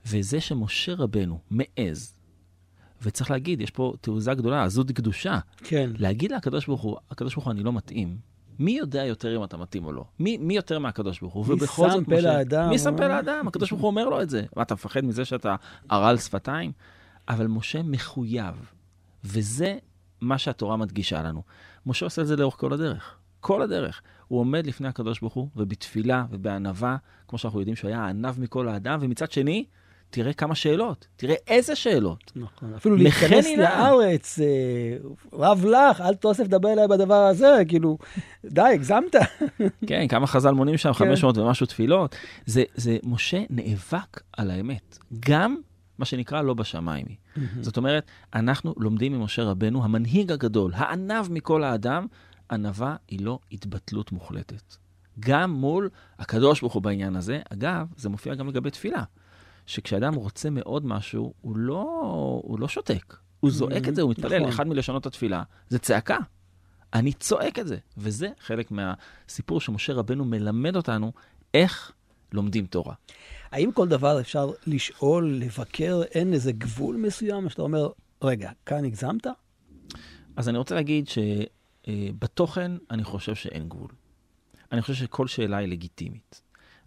וזה 0.05 0.41
שמשה 0.41 0.93
רבנו 0.93 1.39
מעז, 1.49 2.19
וצריך 3.01 3.31
להגיד, 3.31 3.61
יש 3.61 3.71
פה 3.71 3.93
תעוזה 4.01 4.33
גדולה, 4.33 4.63
עזות 4.63 4.91
קדושה. 4.91 5.39
כן. 5.57 5.89
להגיד 5.97 6.31
לקדוש 6.31 6.67
ברוך 6.67 6.81
הוא, 6.81 6.97
הקדוש 7.11 7.35
ברוך 7.35 7.45
הוא, 7.45 7.51
אני 7.51 7.63
לא 7.63 7.73
מתאים, 7.73 8.17
מי 8.59 8.71
יודע 8.71 9.05
יותר 9.05 9.37
אם 9.37 9.43
אתה 9.43 9.57
מתאים 9.57 9.85
או 9.85 9.91
לא? 9.91 10.03
מי, 10.19 10.37
מי 10.37 10.55
יותר 10.55 10.79
מהקדוש 10.79 11.19
ברוך 11.19 11.33
הוא? 11.33 11.45
מי 11.47 11.67
שם 11.67 12.03
פה 12.05 12.19
לאדם? 12.19 12.69
מי 12.69 12.79
שם 12.79 12.97
פה 12.97 13.07
לאדם? 13.07 13.47
הקדוש 13.47 13.69
ברוך 13.69 13.81
הוא 13.81 13.89
אומר 13.89 14.09
לו 14.09 14.21
את 14.21 14.29
זה. 14.29 14.43
מה, 14.55 14.61
אתה 14.63 14.73
מפחד 14.73 15.05
מזה 15.05 15.25
שאתה 15.25 15.55
ערל 15.89 16.17
שפתיים? 16.17 16.71
אבל 17.29 17.47
משה 17.47 17.83
מחויב, 17.83 18.71
וזה 19.23 19.77
מה 20.21 20.37
שהתורה 20.37 20.77
מדגישה 20.77 21.23
לנו. 21.23 21.43
משה 21.85 22.05
עושה 22.05 22.21
את 22.21 22.27
זה 22.27 22.35
לאורך 22.35 22.55
כל 22.59 22.73
הדרך. 22.73 23.17
כל 23.39 23.61
הדרך. 23.61 24.01
הוא 24.27 24.39
עומד 24.39 24.67
לפני 24.67 24.87
הקדוש 24.87 25.19
ברוך 25.19 25.33
הוא, 25.33 25.49
ובתפילה 25.55 26.25
ובענווה, 26.31 26.97
כמו 27.27 27.37
שאנחנו 27.37 27.59
יודעים 27.59 27.75
שהוא 27.75 27.87
היה 27.87 27.99
הענב 27.99 28.39
מכל 28.39 28.67
האדם, 28.67 28.99
ומצד 29.01 29.31
שני, 29.31 29.65
תראה 30.09 30.33
כמה 30.33 30.55
שאלות, 30.55 31.07
תראה 31.15 31.35
איזה 31.47 31.75
שאלות. 31.75 32.31
נכון, 32.35 32.73
אפילו 32.73 32.95
להיכנס 32.95 33.45
לארץ, 33.57 34.39
אה, 34.39 34.97
רב 35.33 35.65
לך, 35.65 36.01
אל 36.01 36.15
תוסף 36.15 36.47
דבר 36.47 36.73
אליי 36.73 36.87
בדבר 36.87 37.13
הזה, 37.13 37.61
כאילו, 37.67 37.97
די, 38.45 38.61
הגזמת. 38.61 39.15
כן, 39.87 40.07
כמה 40.07 40.27
חז"ל 40.27 40.51
מונים 40.51 40.77
שם, 40.77 40.93
500 40.93 41.35
כן. 41.35 41.41
ומשהו 41.41 41.65
תפילות. 41.65 42.15
זה, 42.45 42.63
זה, 42.75 42.97
משה 43.03 43.43
נאבק 43.49 44.21
על 44.37 44.51
האמת, 44.51 44.97
גם 45.19 45.55
מה 45.97 46.05
שנקרא 46.05 46.41
לא 46.41 46.53
בשמיים 46.53 47.05
היא. 47.09 47.17
זאת 47.61 47.77
אומרת, 47.77 48.05
אנחנו 48.33 48.73
לומדים 48.77 49.19
ממשה 49.19 49.43
רבנו, 49.43 49.83
המנהיג 49.83 50.31
הגדול, 50.31 50.71
הענב 50.75 51.27
מכל 51.29 51.63
האדם, 51.63 52.07
ענווה 52.51 52.95
היא 53.07 53.25
לא 53.25 53.39
התבטלות 53.51 54.11
מוחלטת. 54.11 54.75
גם 55.19 55.51
מול 55.51 55.89
הקדוש 56.19 56.61
ברוך 56.61 56.73
הוא 56.73 56.81
בעניין 56.81 57.15
הזה. 57.15 57.39
אגב, 57.53 57.87
זה 57.97 58.09
מופיע 58.09 58.35
גם 58.35 58.47
לגבי 58.47 58.69
תפילה. 58.69 59.03
שכשאדם 59.67 60.13
רוצה 60.15 60.49
מאוד 60.49 60.85
משהו, 60.85 61.33
הוא 61.41 61.57
לא, 61.57 61.83
הוא 62.43 62.59
לא 62.59 62.67
שותק. 62.67 63.17
הוא 63.39 63.51
זועק 63.51 63.87
את 63.87 63.95
זה, 63.95 64.01
הוא 64.01 64.11
מתפלל. 64.11 64.39
נכון. 64.39 64.49
אחד 64.49 64.67
מלשונות 64.67 65.05
התפילה 65.05 65.43
זה 65.69 65.79
צעקה. 65.79 66.17
אני 66.93 67.13
צועק 67.13 67.59
את 67.59 67.67
זה. 67.67 67.77
וזה 67.97 68.29
חלק 68.39 68.71
מהסיפור 68.71 69.61
שמשה 69.61 69.93
רבנו 69.93 70.25
מלמד 70.25 70.75
אותנו 70.75 71.11
איך 71.53 71.91
לומדים 72.33 72.65
תורה. 72.65 72.93
האם 73.51 73.71
כל 73.71 73.87
דבר 73.87 74.19
אפשר 74.19 74.51
לשאול, 74.67 75.33
לבקר, 75.33 76.01
אין 76.03 76.33
איזה 76.33 76.51
גבול 76.51 76.95
מסוים, 76.95 77.49
שאתה 77.49 77.61
אומר, 77.61 77.89
רגע, 78.21 78.51
כאן 78.65 78.85
הגזמת? 78.85 79.27
אז 80.35 80.49
אני 80.49 80.57
רוצה 80.57 80.75
להגיד 80.75 81.09
שבתוכן 81.87 82.71
אני 82.91 83.03
חושב 83.03 83.35
שאין 83.35 83.69
גבול. 83.69 83.91
אני 84.71 84.81
חושב 84.81 84.93
שכל 84.93 85.27
שאלה 85.27 85.57
היא 85.57 85.67
לגיטימית. 85.67 86.41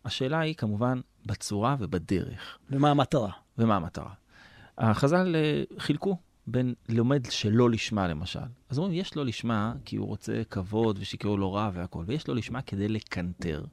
השאלה 0.04 0.40
היא 0.40 0.54
כמובן 0.54 1.00
בצורה 1.26 1.76
ובדרך. 1.78 2.58
ומה 2.70 2.90
המטרה? 2.90 3.30
ומה 3.58 3.76
המטרה. 3.76 4.12
החז"ל 4.78 5.36
אה, 5.36 5.62
חילקו 5.78 6.16
בין 6.46 6.74
לומד 6.88 7.24
שלא 7.30 7.70
לשמה, 7.70 8.08
למשל. 8.08 8.40
אז 8.68 8.78
אומרים, 8.78 8.94
יש 8.94 9.14
לו 9.14 9.24
לשמה 9.24 9.72
כי 9.84 9.96
הוא 9.96 10.06
רוצה 10.06 10.42
כבוד 10.50 10.98
ושיקראו 11.00 11.36
לו 11.36 11.52
רע 11.52 11.70
והכול, 11.74 12.04
ויש 12.08 12.28
לו 12.28 12.34
לשמה 12.34 12.62
כדי 12.62 12.88
לקנטר, 12.88 13.64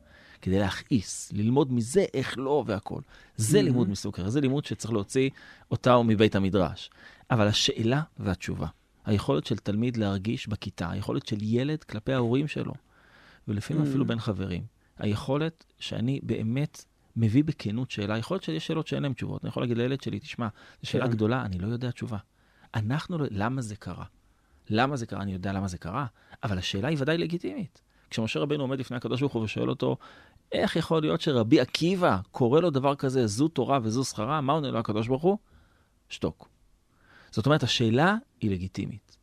כדי 0.42 0.60
להכעיס, 0.60 1.32
ללמוד 1.34 1.74
מזה 1.74 2.06
איך 2.14 2.38
לא 2.38 2.64
והכול. 2.68 3.02
זה 3.36 3.60
mm-hmm. 3.60 3.62
לימוד 3.62 3.90
מסוג 3.90 4.14
אחר, 4.14 4.30
זה 4.30 4.42
לימוד 4.42 4.66
שצריך 4.66 4.94
להוציא 4.94 5.30
אותה 5.72 6.02
מבית 6.02 6.36
המדרש. 6.36 6.90
אבל 7.32 7.48
השאלה 7.48 8.02
והתשובה, 8.20 8.68
היכולת 9.06 9.46
של 9.46 9.58
תלמיד 9.58 9.98
להרגיש 9.98 10.48
בכיתה, 10.48 10.90
היכולת 10.90 11.28
של 11.28 11.38
ילד 11.42 11.84
כלפי 11.84 12.14
ההורים 12.14 12.48
שלו, 12.48 12.74
ולפעמים 13.48 13.84
mm-hmm. 13.84 13.88
אפילו 13.88 14.06
בין 14.06 14.20
חברים, 14.20 14.64
היכולת 14.98 15.66
שאני 15.80 16.20
באמת 16.24 16.86
מביא 17.18 17.44
בכנות 17.44 17.92
שאלה, 17.92 18.18
יכול 18.18 18.36
להיות 18.36 18.44
שיש 18.44 18.68
שאלות 18.68 18.88
שאין 18.88 19.04
להן 19.04 19.14
תשובות. 19.14 19.44
אני 19.44 19.50
יכול 19.50 19.64
להגיד 19.64 19.78
לילד 19.78 20.02
שלי, 20.02 20.20
תשמע, 20.20 20.48
זו 20.82 20.90
שאלה 20.90 21.06
כן. 21.06 21.12
גדולה, 21.12 21.46
אני 21.46 21.60
לא 21.60 21.68
יודע 21.68 21.92
תשובה. 21.92 22.18
אנחנו, 22.76 23.18
לא, 23.18 23.26
למה 23.32 23.62
זה 23.62 23.76
קרה? 23.76 24.06
למה 24.70 24.96
זה 24.96 25.06
קרה? 25.06 25.22
אני 25.22 25.34
יודע 25.34 25.54
למה 25.54 25.68
זה 25.68 25.78
קרה, 25.78 26.06
אבל 26.44 26.58
השאלה 26.58 26.88
היא 26.88 26.98
ודאי 27.00 27.18
לגיטימית. 27.18 27.82
כשמשה 28.10 28.40
רבנו 28.40 28.64
עומד 28.64 28.80
לפני 28.80 28.98
הקדוש 28.98 29.20
ברוך 29.20 29.34
הוא 29.34 29.44
ושואל 29.44 29.70
אותו, 29.70 29.98
איך 30.52 30.76
יכול 30.76 31.02
להיות 31.02 31.22
שרבי 31.22 31.60
עקיבא 31.60 32.20
קורא 32.32 32.62
לו 32.62 32.70
דבר 32.70 32.96
כזה, 32.96 33.28
זו 33.28 33.48
תורה 33.48 33.80
וזו 33.84 34.04
שכרה, 34.04 34.42
מה 34.42 34.54
עונה 34.54 34.72
לו 34.72 34.80
הקדוש 34.80 35.08
ברוך 35.08 35.24
הוא? 35.24 35.38
שתוק. 36.10 36.50
זאת 37.32 37.46
אומרת, 37.46 37.64
השאלה 37.64 38.16
היא 38.42 38.52
לגיטימית. 38.52 39.18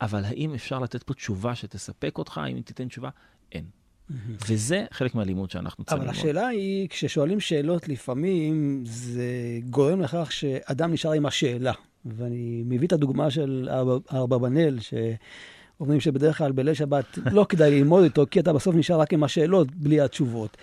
אבל 0.00 0.24
האם 0.24 0.54
אפשר 0.54 0.78
לתת 0.78 1.02
פה 1.02 1.14
תשובה 1.14 1.54
שתספק 1.54 2.18
אותך? 2.18 2.40
אם 2.52 2.60
תיתן 2.60 2.88
תשובה? 2.88 3.10
אין. 3.52 3.64
וזה 4.48 4.84
חלק 4.90 5.14
מהלימוד 5.14 5.50
שאנחנו 5.50 5.84
צריכים 5.84 6.02
ללמוד. 6.02 6.16
אבל 6.16 6.20
השאלה 6.20 6.46
היא, 6.46 6.88
כששואלים 6.88 7.40
שאלות 7.40 7.88
לפעמים, 7.88 8.82
זה 8.86 9.58
גורם 9.70 10.00
לכך 10.00 10.32
שאדם 10.32 10.92
נשאר 10.92 11.12
עם 11.12 11.26
השאלה. 11.26 11.72
ואני 12.04 12.62
מביא 12.66 12.86
את 12.86 12.92
הדוגמה 12.92 13.30
של 13.30 13.68
אברבנאל, 14.10 14.78
שאומרים 14.80 16.00
שבדרך 16.00 16.38
כלל 16.38 16.52
בליל 16.52 16.74
שבת 16.74 17.18
לא 17.36 17.46
כדאי 17.48 17.70
ללמוד 17.70 18.04
איתו, 18.04 18.24
כי 18.30 18.40
אתה 18.40 18.52
בסוף 18.52 18.74
נשאר 18.74 19.00
רק 19.00 19.12
עם 19.12 19.24
השאלות, 19.24 19.74
בלי 19.74 20.00
התשובות. 20.00 20.56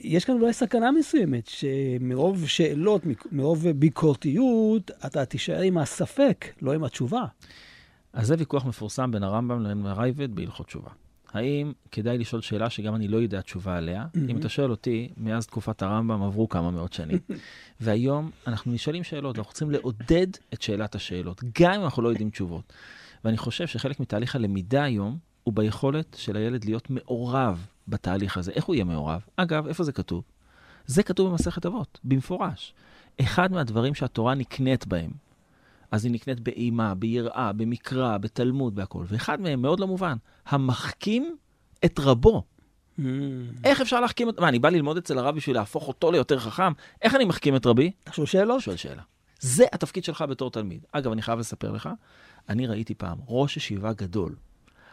יש 0.00 0.24
כאן 0.24 0.34
אולי 0.34 0.52
סכנה 0.52 0.92
מסוימת, 0.92 1.46
שמרוב 1.46 2.48
שאלות, 2.48 3.02
מרוב 3.32 3.68
ביקורתיות, 3.68 4.90
אתה 5.06 5.24
תישאר 5.24 5.60
עם 5.60 5.78
הספק, 5.78 6.44
לא 6.62 6.72
עם 6.72 6.84
התשובה. 6.84 7.24
אז 8.12 8.26
זה 8.26 8.34
ויכוח 8.38 8.64
מפורסם 8.64 9.10
בין 9.10 9.22
הרמב"ם 9.22 9.62
לבין 9.62 9.86
רייבד 9.86 10.34
בהלכות 10.34 10.66
תשובה. 10.66 10.90
האם 11.32 11.72
כדאי 11.92 12.18
לשאול 12.18 12.42
שאלה 12.42 12.70
שגם 12.70 12.94
אני 12.94 13.08
לא 13.08 13.16
יודע 13.16 13.40
תשובה 13.40 13.76
עליה? 13.76 14.04
Mm-hmm. 14.04 14.30
אם 14.30 14.36
אתה 14.36 14.48
שואל 14.48 14.70
אותי, 14.70 15.08
מאז 15.16 15.46
תקופת 15.46 15.82
הרמב"ם 15.82 16.22
עברו 16.22 16.48
כמה 16.48 16.70
מאות 16.70 16.92
שנים. 16.92 17.18
והיום 17.80 18.30
אנחנו 18.46 18.72
נשאלים 18.72 19.04
שאלות, 19.04 19.38
אנחנו 19.38 19.52
צריכים 19.52 19.70
לעודד 19.70 20.26
את 20.54 20.62
שאלת 20.62 20.94
השאלות, 20.94 21.42
גם 21.60 21.72
אם 21.72 21.84
אנחנו 21.84 22.02
לא 22.02 22.08
יודעים 22.08 22.30
תשובות. 22.30 22.72
ואני 23.24 23.36
חושב 23.36 23.66
שחלק 23.66 24.00
מתהליך 24.00 24.36
הלמידה 24.36 24.84
היום 24.84 25.18
הוא 25.42 25.54
ביכולת 25.54 26.16
של 26.18 26.36
הילד 26.36 26.64
להיות 26.64 26.90
מעורב 26.90 27.66
בתהליך 27.88 28.36
הזה. 28.36 28.52
איך 28.52 28.64
הוא 28.64 28.74
יהיה 28.74 28.84
מעורב? 28.84 29.20
אגב, 29.36 29.66
איפה 29.66 29.84
זה 29.84 29.92
כתוב? 29.92 30.24
זה 30.86 31.02
כתוב 31.02 31.30
במסכת 31.30 31.66
אבות, 31.66 32.00
במפורש. 32.04 32.74
אחד 33.20 33.52
מהדברים 33.52 33.94
שהתורה 33.94 34.34
נקנית 34.34 34.86
בהם, 34.86 35.10
אז 35.92 36.04
היא 36.04 36.12
נקנית 36.12 36.40
באימה, 36.40 36.94
ביראה, 36.94 37.52
במקרא, 37.52 38.18
בתלמוד, 38.18 38.74
בהכול. 38.74 39.06
ואחד 39.08 39.40
מהם 39.40 39.62
מאוד 39.62 39.80
לא 39.80 39.86
מובן, 39.86 40.16
המחכים 40.46 41.36
את 41.84 41.98
רבו. 41.98 42.42
Mm. 42.98 43.02
איך 43.64 43.80
אפשר 43.80 44.00
להחכים 44.00 44.28
את... 44.28 44.40
מה, 44.40 44.48
אני 44.48 44.58
בא 44.58 44.68
ללמוד 44.68 44.96
אצל 44.96 45.18
הרב 45.18 45.36
בשביל 45.36 45.56
להפוך 45.56 45.88
אותו 45.88 46.12
ליותר 46.12 46.38
חכם? 46.38 46.72
איך 47.02 47.14
אני 47.14 47.24
מחכים 47.24 47.56
את 47.56 47.66
רבי? 47.66 47.90
אתה 48.04 48.12
שואל 48.12 48.26
שאלות? 48.26 48.60
שואל 48.60 48.76
שאלה. 48.76 49.02
זה 49.40 49.64
התפקיד 49.72 50.04
שלך 50.04 50.24
בתור 50.28 50.50
תלמיד. 50.50 50.84
אגב, 50.92 51.12
אני 51.12 51.22
חייב 51.22 51.38
לספר 51.38 51.72
לך, 51.72 51.88
אני 52.48 52.66
ראיתי 52.66 52.94
פעם 52.94 53.18
ראש 53.28 53.56
ישיבה 53.56 53.92
גדול, 53.92 54.36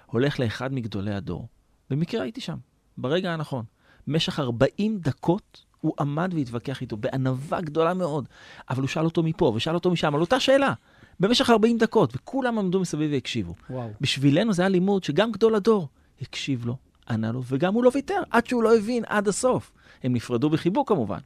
הולך 0.06 0.40
לאחד 0.40 0.74
מגדולי 0.74 1.14
הדור. 1.14 1.48
במקרה 1.90 2.24
הייתי 2.24 2.42
שם, 2.42 2.58
ברגע 2.98 3.34
הנכון. 3.34 3.66
במשך 4.08 4.40
40 4.40 5.00
דקות 5.00 5.66
הוא 5.82 5.94
עמד 6.00 6.34
והתווכח 6.36 6.82
איתו 6.82 6.98
בענווה 6.98 7.62
גדולה 7.62 7.94
מאוד, 7.94 8.28
אבל 8.70 8.82
הוא 8.82 8.88
שאל 8.88 9.06
אותו 9.06 9.24
מפה 9.24 9.52
ושאל 9.56 9.76
אותו 9.76 9.92
משם 9.92 10.16
על 10.16 10.22
אותה 10.22 10.40
שאלה. 10.40 10.74
במשך 11.20 11.50
40 11.50 11.78
דקות, 11.78 12.16
וכולם 12.16 12.60
עמדו 12.60 12.80
מסביב 12.80 13.12
והקשיבו. 13.12 13.56
וואו. 13.70 13.90
בשבילנו 14.02 14.54
זה 14.54 14.62
היה 14.62 14.70
לימוד 14.70 15.04
שגם 15.04 15.32
גדול 15.32 15.56
הדור 15.56 15.88
הקשיב 16.22 16.66
לו, 16.66 16.76
ענה 17.10 17.32
לו, 17.32 17.44
וגם 17.46 17.74
הוא 17.74 17.84
לא 17.84 17.92
ויתר, 17.94 18.22
עד 18.30 18.48
שהוא 18.48 18.64
לא 18.64 18.78
הבין 18.78 19.04
עד 19.08 19.28
הסוף. 19.28 19.72
הם 20.04 20.14
נפרדו 20.14 20.50
בחיבוק 20.50 20.88
כמובן. 20.88 21.20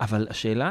אבל 0.00 0.26
השאלה, 0.30 0.70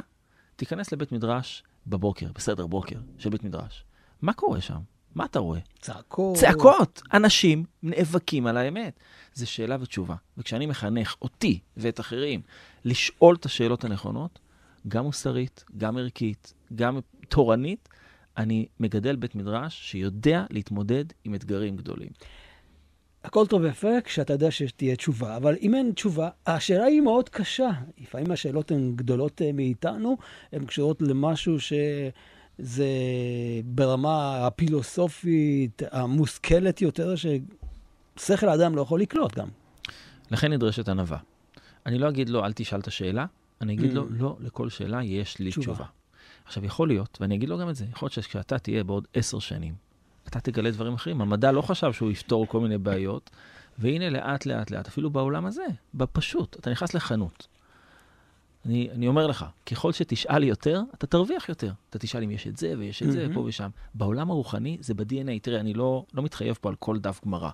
תיכנס 0.56 0.91
לבית 0.91 1.12
מדרש 1.12 1.63
בבוקר, 1.88 2.27
בסדר 2.36 2.67
בוקר 2.67 2.96
של 3.17 3.29
בית 3.29 3.44
מדרש. 3.44 3.84
מה 4.22 4.34
קורה 4.34 4.62
שם? 4.62 4.79
מה 5.17 5.25
אתה 5.25 5.39
רואה? 5.39 5.59
צעקות. 5.81 6.38
צעקות. 6.38 7.01
אנשים 7.13 7.63
נאבקים 7.83 8.47
על 8.47 8.57
האמת. 8.57 9.00
זה 9.33 9.45
שאלה 9.45 9.77
ותשובה. 9.81 10.15
וכשאני 10.38 10.65
מחנך 10.65 11.15
אותי 11.21 11.59
ואת 11.77 12.00
אחרים 12.00 12.41
לשאול 12.86 13.36
את 13.36 13.45
השאלות 13.45 13.83
הנכונות, 13.83 14.39
גם 14.88 15.03
מוסרית, 15.03 15.63
גם 15.77 15.97
ערכית, 15.97 16.53
גם 16.75 17.00
תורנית, 17.29 17.89
אני 18.38 18.65
מגדל 18.79 19.15
בית 19.15 19.36
מדרש 19.36 19.91
שיודע 19.91 20.45
להתמודד 20.50 21.05
עם 21.24 21.36
אתגרים 21.36 21.77
גדולים. 21.77 22.09
הכל 23.24 23.47
טוב 23.47 23.62
ויפה 23.62 24.01
כשאתה 24.03 24.33
יודע 24.33 24.51
שתהיה 24.51 24.95
תשובה, 24.95 25.38
אבל 25.38 25.55
אם 25.62 25.75
אין 25.75 25.91
תשובה, 25.91 26.29
השאלה 26.47 26.83
היא 26.83 27.01
מאוד 27.01 27.29
קשה. 27.29 27.69
לפעמים 27.97 28.31
השאלות 28.31 28.71
הן 28.71 28.93
גדולות 28.95 29.41
אה, 29.41 29.51
מאיתנו, 29.51 30.17
הן 30.51 30.65
קשורות 30.65 31.01
למשהו 31.01 31.59
שזה 32.59 32.87
ברמה 33.65 34.47
הפילוסופית, 34.47 35.81
המושכלת 35.91 36.81
יותר, 36.81 37.13
ששכל 37.15 38.49
האדם 38.49 38.75
לא 38.75 38.81
יכול 38.81 39.01
לקלוט 39.01 39.35
גם. 39.35 39.47
לכן 40.31 40.53
נדרשת 40.53 40.89
ענווה. 40.89 41.17
אני 41.85 41.99
לא 41.99 42.09
אגיד 42.09 42.29
לו, 42.29 42.45
אל 42.45 42.53
תשאל 42.53 42.79
את 42.79 42.87
השאלה, 42.87 43.25
אני 43.61 43.73
אגיד. 43.73 43.93
לו, 43.93 44.05
לא, 44.09 44.37
לכל 44.39 44.69
שאלה 44.69 45.03
יש 45.03 45.39
לי 45.39 45.49
תשובה. 45.49 45.73
תשובה. 45.73 45.85
עכשיו, 46.45 46.65
יכול 46.65 46.87
להיות, 46.87 47.17
ואני 47.21 47.35
אגיד 47.35 47.49
לו 47.49 47.57
גם 47.57 47.69
את 47.69 47.75
זה, 47.75 47.85
יכול 47.91 48.05
להיות 48.05 48.13
שכשאתה 48.13 48.59
תהיה 48.59 48.83
בעוד 48.83 49.07
עשר 49.13 49.39
שנים, 49.39 49.73
אתה 50.27 50.39
תגלה 50.39 50.71
דברים 50.71 50.93
אחרים. 50.93 51.21
המדע 51.21 51.51
לא 51.51 51.61
חשב 51.61 51.93
שהוא 51.93 52.11
יפתור 52.11 52.47
כל 52.47 52.59
מיני 52.59 52.77
בעיות, 52.77 53.29
והנה 53.79 54.09
לאט 54.09 54.45
לאט 54.45 54.71
לאט, 54.71 54.87
אפילו 54.87 55.09
בעולם 55.09 55.45
הזה, 55.45 55.65
בפשוט, 55.93 56.55
אתה 56.59 56.71
נכנס 56.71 56.93
לחנות. 56.93 57.47
אני, 58.67 58.89
אני 58.91 59.07
אומר 59.07 59.27
לך, 59.27 59.45
ככל 59.65 59.91
שתשאל 59.91 60.43
יותר, 60.43 60.81
אתה 60.93 61.07
תרוויח 61.07 61.50
יותר. 61.50 61.71
אתה 61.89 62.00
תשאל 62.00 62.24
אם 62.24 62.31
יש 62.31 62.47
את 62.47 62.57
זה 62.57 62.74
ויש 62.77 63.03
את 63.03 63.12
זה, 63.12 63.21
מהמם. 63.21 63.33
פה 63.33 63.39
ושם. 63.39 63.69
בעולם 63.93 64.31
הרוחני 64.31 64.77
זה 64.79 64.93
ב-DNA. 64.93 65.39
תראה, 65.41 65.59
אני 65.59 65.74
לא, 65.74 66.05
לא 66.13 66.24
מתחייב 66.24 66.57
פה 66.62 66.69
על 66.69 66.75
כל 66.75 67.00
דף 67.00 67.21
גמרא, 67.25 67.50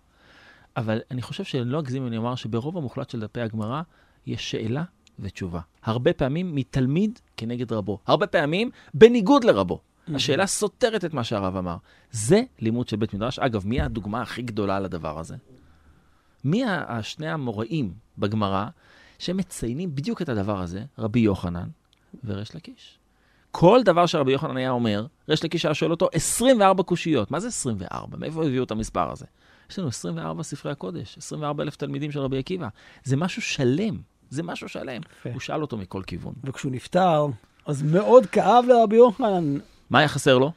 אבל 0.78 1.02
אני 1.12 1.22
חושב 1.22 1.44
שאני 1.44 1.70
לא 1.70 1.80
אגזים 1.80 2.02
אם 2.02 2.08
אני 2.08 2.18
אומר 2.18 2.36
שברוב 2.36 2.78
המוחלט 2.78 3.10
של 3.10 3.20
דפי 3.20 3.42
הגמרא 3.42 3.82
יש 4.26 4.52
שאלה 4.52 4.84
ותשובה. 5.20 5.60
הרבה 5.84 6.14
פעמים 6.14 6.56
מתלמיד 6.56 7.20
כנגד 7.38 7.74
רבו. 7.74 8.00
הרבה 8.06 8.28
פעמים 8.28 8.70
בניגוד 8.94 9.44
לרבו. 9.44 9.80
השאלה 10.16 10.48
סותרת 10.48 11.06
את 11.06 11.14
מה 11.14 11.24
שהרב 11.24 11.56
אמר. 11.56 11.78
זה 12.12 12.42
לימוד 12.60 12.88
של 12.88 12.98
בית 12.98 13.14
מדרש. 13.14 13.40
אגב, 13.40 13.68
מי 13.68 13.82
הדוגמה 13.82 14.22
הכי 14.22 14.42
גדולה 14.42 14.80
לדבר 14.80 15.20
הזה? 15.20 15.36
מי 16.44 16.64
השני 16.66 17.30
המוראים 17.30 17.94
בגמרא 18.18 18.68
שמציינים 19.24 19.96
בדיוק 19.96 20.22
את 20.22 20.30
הדבר 20.30 20.62
הזה? 20.62 20.84
רבי 20.98 21.20
יוחנן 21.20 21.68
וריש 22.24 22.56
לקיש. 22.56 23.00
כל 23.52 23.82
דבר 23.86 24.06
שרבי 24.06 24.32
יוחנן 24.32 24.58
היה 24.58 24.72
אומר, 24.72 25.06
ריש 25.30 25.44
לקיש 25.44 25.66
היה 25.66 25.74
שואל 25.74 25.92
אותו 25.92 26.10
24 26.14 26.84
קושיות. 26.84 27.32
מה 27.32 27.40
זה 27.40 27.48
24? 27.48 28.18
מאיפה 28.18 28.46
הביאו 28.46 28.64
את 28.64 28.72
המספר 28.72 29.12
הזה? 29.12 29.26
יש 29.70 29.80
לנו 29.80 29.88
24 29.88 30.44
ספרי 30.44 30.72
הקודש, 30.72 31.18
24 31.18 31.64
אלף 31.64 31.76
תלמידים 31.76 32.12
של 32.12 32.20
רבי 32.20 32.40
עקיבא. 32.40 32.68
זה 33.04 33.18
משהו 33.18 33.42
שלם, 33.42 34.02
זה 34.30 34.44
משהו 34.44 34.70
שלם. 34.70 35.02
יפה. 35.20 35.30
הוא 35.34 35.40
שאל 35.40 35.62
אותו 35.62 35.78
מכל 35.78 36.02
כיוון. 36.08 36.34
וכשהוא 36.44 36.72
נפטר, 36.72 37.28
אז 37.66 37.84
מאוד 37.84 38.26
כאב 38.26 38.66
לרבי 38.68 38.96
יוחנן 38.96 39.58
מה 39.90 40.00
היה 40.00 40.08
חסר 40.08 40.38
לו? 40.38 40.52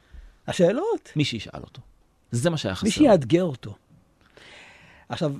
השאלות. 0.47 1.11
מי 1.15 1.25
שישאל 1.25 1.61
אותו. 1.61 1.81
זה 2.31 2.49
מה 2.49 2.57
שהיה 2.57 2.75
חסר. 2.75 2.85
מי 2.85 2.91
שיאתגר 2.91 3.43
אותו. 3.43 3.75
עכשיו, 5.09 5.33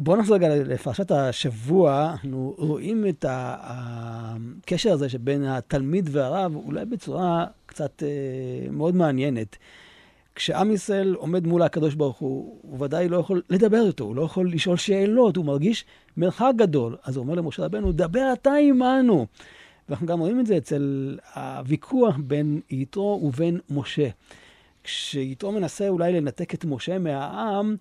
בואו 0.00 0.16
נחזור 0.16 0.36
רגע 0.36 0.48
לפרשת 0.56 1.10
השבוע. 1.10 2.10
אנחנו 2.12 2.54
רואים 2.58 3.06
את 3.06 3.24
הקשר 3.28 4.92
הזה 4.92 5.08
שבין 5.08 5.44
התלמיד 5.44 6.08
והרב, 6.12 6.56
אולי 6.56 6.84
בצורה 6.84 7.46
קצת 7.66 8.02
אה, 8.02 8.70
מאוד 8.70 8.94
מעניינת. 8.94 9.56
כשעם 10.34 10.70
ישראל 10.70 11.14
עומד 11.14 11.46
מול 11.46 11.62
הקדוש 11.62 11.94
ברוך 11.94 12.18
הוא, 12.18 12.58
הוא 12.62 12.84
ודאי 12.84 13.08
לא 13.08 13.16
יכול 13.16 13.42
לדבר 13.50 13.86
איתו, 13.86 14.04
הוא 14.04 14.16
לא 14.16 14.22
יכול 14.22 14.52
לשאול 14.52 14.76
שאלות, 14.76 15.36
הוא 15.36 15.44
מרגיש 15.44 15.84
מרחק 16.16 16.52
גדול. 16.56 16.96
אז 17.04 17.16
הוא 17.16 17.22
אומר 17.22 17.34
למשה 17.34 17.64
רבנו, 17.64 17.92
דבר 17.92 18.32
אתה 18.32 18.54
עמנו. 18.54 19.26
ואנחנו 19.88 20.06
גם 20.06 20.20
רואים 20.20 20.40
את 20.40 20.46
זה 20.46 20.56
אצל 20.56 21.18
הוויכוח 21.34 22.16
בין 22.18 22.60
יתרו 22.70 23.20
ובין 23.22 23.58
משה. 23.70 24.08
כשיתרו 24.84 25.52
מנסה 25.52 25.88
אולי 25.88 26.12
לנתק 26.12 26.54
את 26.54 26.64
משה 26.64 26.98
מהעם, 26.98 27.76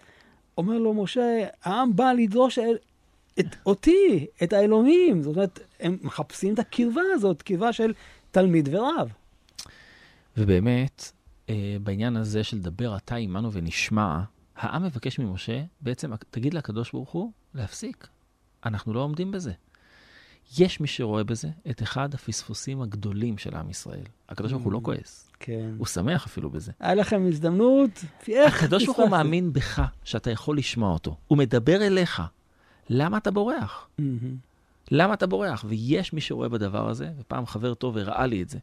אומר 0.57 0.77
לו 0.77 0.93
משה, 0.93 1.47
העם 1.63 1.95
בא 1.95 2.11
לדרוש 2.11 2.59
את 3.39 3.55
אותי, 3.65 4.25
את 4.43 4.53
האלוהים. 4.53 5.23
זאת 5.23 5.35
אומרת, 5.35 5.59
הם 5.79 5.97
מחפשים 6.01 6.53
את 6.53 6.59
הקרבה 6.59 7.01
הזאת, 7.13 7.41
קרבה 7.41 7.73
של 7.73 7.93
תלמיד 8.31 8.69
ורב. 8.71 9.09
ובאמת, 10.37 11.11
אה, 11.49 11.77
בעניין 11.83 12.17
הזה 12.17 12.43
של 12.43 12.59
דבר 12.59 12.97
אתה 12.97 13.15
עמנו 13.15 13.51
ונשמע, 13.51 14.19
העם 14.55 14.83
מבקש 14.83 15.19
ממשה, 15.19 15.63
בעצם, 15.81 16.11
תגיד 16.29 16.53
לקדוש 16.53 16.91
ברוך 16.91 17.09
הוא, 17.09 17.31
להפסיק. 17.53 18.07
אנחנו 18.65 18.93
לא 18.93 18.99
עומדים 18.99 19.31
בזה. 19.31 19.51
יש 20.59 20.79
מי 20.79 20.87
שרואה 20.87 21.23
בזה 21.23 21.49
את 21.69 21.83
אחד 21.83 22.13
הפספוסים 22.13 22.81
הגדולים 22.81 23.37
של 23.37 23.55
עם 23.55 23.69
ישראל. 23.69 24.03
הקדוש 24.29 24.51
ברוך 24.51 24.63
הוא 24.63 24.73
לא 24.73 24.79
כועס, 24.83 25.31
כן. 25.39 25.71
הוא 25.77 25.87
שמח 25.87 26.25
אפילו 26.25 26.49
בזה. 26.49 26.71
היה 26.79 26.95
לכם 26.95 27.25
הזדמנות, 27.27 27.89
איך 28.27 28.63
הקדוש 28.63 28.85
ברוך 28.85 28.97
הוא? 28.97 29.09
מאמין 29.09 29.53
בך, 29.53 29.81
שאתה 30.03 30.31
יכול 30.31 30.57
לשמוע 30.57 30.93
אותו. 30.93 31.17
הוא 31.27 31.37
מדבר 31.37 31.87
אליך. 31.87 32.21
למה 32.89 33.17
אתה 33.17 33.31
בורח? 33.31 33.87
מהמם. 33.97 34.35
למה 34.91 35.13
אתה 35.13 35.27
בורח? 35.27 35.65
ויש 35.67 36.13
מי 36.13 36.21
שרואה 36.21 36.49
בדבר 36.49 36.89
הזה, 36.89 37.09
ופעם 37.19 37.45
חבר 37.45 37.73
טוב 37.73 37.97
הראה 37.97 38.25
לי 38.25 38.41
את 38.41 38.49
זה. 38.49 38.59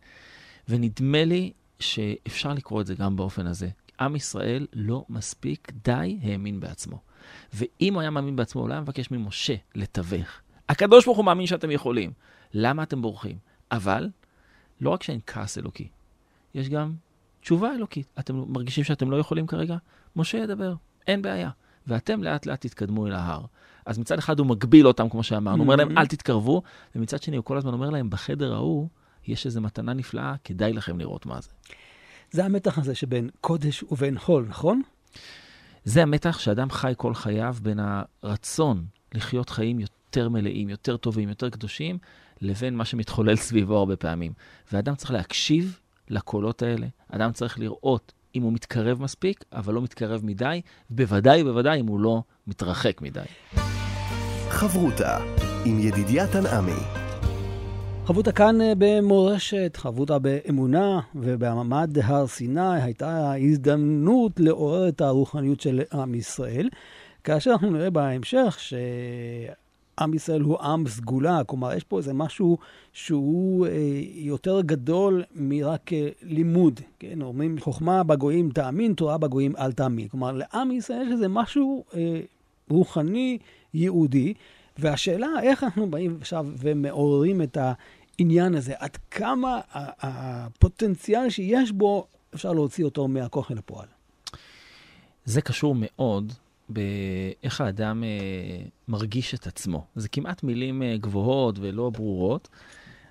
ונדמה 0.69 1.25
לי 1.25 1.53
שאפשר 1.81 2.53
לקרוא 2.55 2.81
את 2.81 2.87
זה 2.87 2.95
גם 2.95 3.17
באופן 3.17 3.47
הזה. 3.47 3.69
עם 4.01 4.17
ישראל 4.17 4.67
לא 4.73 5.05
מספיק 5.09 5.73
די 5.85 6.19
האמין 6.23 6.61
בעצמו. 6.61 6.99
ואם 7.55 7.95
הוא 7.95 8.01
היה 8.01 8.11
מאמין 8.11 8.37
בעצמו, 8.37 8.61
הוא 8.61 8.69
לא 8.69 8.75
היה 8.75 8.81
מבקש 8.81 9.11
ממשה 9.11 9.55
לתווך. 9.75 10.41
הקדוש 10.75 11.05
ברוך 11.05 11.17
הוא 11.19 11.25
מאמין 11.25 11.47
שאתם 11.47 11.71
יכולים. 11.71 12.13
למה 12.55 12.83
אתם 12.83 13.03
בורחים? 13.03 13.37
אבל 13.71 14.09
לא 14.81 14.91
רק 14.91 15.03
שאין 15.03 15.21
כעס 15.27 15.59
אלוקי, 15.59 15.89
יש 16.55 16.69
גם 16.69 16.93
תשובה 17.41 17.75
אלוקית. 17.75 18.07
אתם 18.19 18.45
מרגישים 18.49 18.85
שאתם 18.85 19.11
לא 19.11 19.17
יכולים 19.17 19.47
כרגע? 19.47 19.77
משה 20.17 20.39
ידבר, 20.39 20.75
אין 21.07 21.23
בעיה. 21.23 21.51
ואתם 21.87 22.23
לאט 22.23 22.47
לאט 22.47 22.61
תתקדמו 22.67 23.07
אל 23.07 23.13
ההר. 23.13 23.45
אז 23.87 23.99
מצד 23.99 24.19
אחד 24.19 24.39
הוא 24.39 24.47
מגביל 24.47 24.87
אותם, 24.87 25.09
כמו 25.09 25.23
שאמרנו, 25.23 25.57
הוא 25.57 25.65
אומר 25.65 25.77
להם, 25.77 25.97
Mhm. 25.97 26.01
אל 26.01 26.07
תתקרבו, 26.07 26.63
ומצד 26.95 27.23
שני 27.23 27.37
הוא 27.37 27.45
כל 27.45 27.57
הזמן 27.57 27.73
אומר 27.73 27.91
להם, 27.91 28.11
בחדר 28.11 28.55
ההוא 28.55 28.89
יש 29.27 29.47
איזו 29.47 29.61
מתנה 29.61 29.93
נפלאה, 29.95 30.35
כדאי 30.45 30.73
לכם 30.73 30.99
לראות 30.99 31.27
מה 31.27 31.41
זה. 31.41 31.49
זה 32.31 32.45
המתח 32.45 32.79
הזה 32.79 32.95
שבין 32.95 33.31
קודש 33.41 33.85
ובין 33.91 34.19
חול, 34.19 34.47
נכון? 34.49 34.83
זה 35.85 36.03
המתח 36.03 36.39
שאדם 36.39 36.71
חי 36.71 36.93
כל 36.97 37.15
חייו 37.15 37.57
בין 37.63 37.81
הרצון 38.23 38.85
לחיות 39.15 39.51
חיים 39.51 39.81
יותר 39.81 39.95
מלאים, 40.29 40.69
יותר 40.69 40.97
טובים, 40.97 41.29
יותר 41.29 41.51
קדושים, 41.51 41.99
לבין 42.41 42.77
מה 42.77 42.85
שמתחולל 42.85 43.37
סביבו 43.37 43.77
הרבה 43.77 43.97
פעמים. 43.97 44.33
ואדם 44.73 44.95
צריך 44.95 45.11
להקשיב 45.11 45.79
לקולות 46.09 46.63
האלה, 46.63 46.87
אדם 47.11 47.33
צריך 47.33 47.59
לראות 47.59 48.13
אם 48.35 48.43
הוא 48.43 48.53
מתקרב 48.53 49.03
מספיק, 49.03 49.45
אבל 49.53 49.75
לא 49.75 49.83
מתקרב 49.83 50.21
מדי, 50.25 50.61
בוודאי 50.91 51.43
ובוודאי 51.43 51.81
אם 51.81 51.87
הוא 51.87 52.01
לא 52.01 52.23
מתרחק 52.47 53.03
מדי. 53.03 53.21
חברותה 54.49 55.19
עם 55.65 55.79
ידידיה 55.81 56.27
תנעמי. 56.33 57.05
חבותה 58.07 58.33
כאן 58.33 58.61
אה, 58.61 58.73
במורשת, 58.79 59.77
חבותה 59.77 60.19
באמונה, 60.19 61.01
ובמעמד 61.15 61.99
הר 62.03 62.27
סיני 62.27 62.83
הייתה 62.83 63.35
הזדמנות 63.35 64.41
לעורר 64.41 64.89
את 64.89 65.01
הרוחניות 65.01 65.61
של 65.61 65.83
עם 65.93 66.15
ישראל, 66.15 66.69
כאשר 67.25 67.51
אנחנו 67.51 67.71
נראה 67.71 67.91
בהמשך 67.91 68.57
שעם 69.99 70.15
ישראל 70.15 70.41
הוא 70.41 70.59
עם 70.59 70.89
סגולה, 70.89 71.45
כלומר 71.45 71.75
יש 71.75 71.85
פה 71.85 71.99
איזה 71.99 72.13
משהו 72.15 72.59
שהוא 72.93 73.67
אה, 73.67 73.73
יותר 74.15 74.61
גדול 74.61 75.23
מרק 75.35 75.93
אה, 75.93 76.09
לימוד, 76.23 76.81
כן? 76.99 77.23
אומרים 77.23 77.61
חוכמה 77.61 78.03
בגויים 78.03 78.51
תאמין, 78.51 78.95
תורה 78.95 79.19
בגויים 79.19 79.57
אל 79.57 79.73
תאמין. 79.73 80.09
כלומר 80.09 80.33
לעם 80.33 80.71
ישראל 80.71 81.07
יש 81.07 81.13
איזה 81.13 81.29
משהו 81.29 81.85
אה, 81.95 82.21
רוחני, 82.71 83.39
יהודי, 83.75 84.35
והשאלה 84.79 85.29
איך 85.43 85.65
אנחנו 85.65 85.91
באים 85.91 86.17
עכשיו 86.21 86.47
ומעוררים 86.59 87.43
את 87.43 87.59
העניין 87.61 88.55
הזה, 88.55 88.75
עד 88.79 88.97
כמה 89.11 89.61
הפוטנציאל 89.73 91.31
שיש 91.31 91.73
בו, 91.73 92.07
אפשר 92.35 92.53
להוציא 92.53 92.85
אותו 92.85 93.09
מהכוח 93.09 93.51
אל 93.51 93.59
הפועל. 93.59 93.87
זה 95.25 95.41
קשור 95.41 95.75
מאוד 95.79 96.33
באיך 96.69 97.61
האדם 97.61 98.05
אה, 98.05 98.67
מרגיש 98.89 99.35
את 99.35 99.47
עצמו. 99.47 99.87
זה 99.95 100.09
כמעט 100.09 100.43
מילים 100.43 100.83
אה, 100.83 100.97
גבוהות 100.97 101.59
ולא 101.61 101.91
ברורות, 101.91 102.49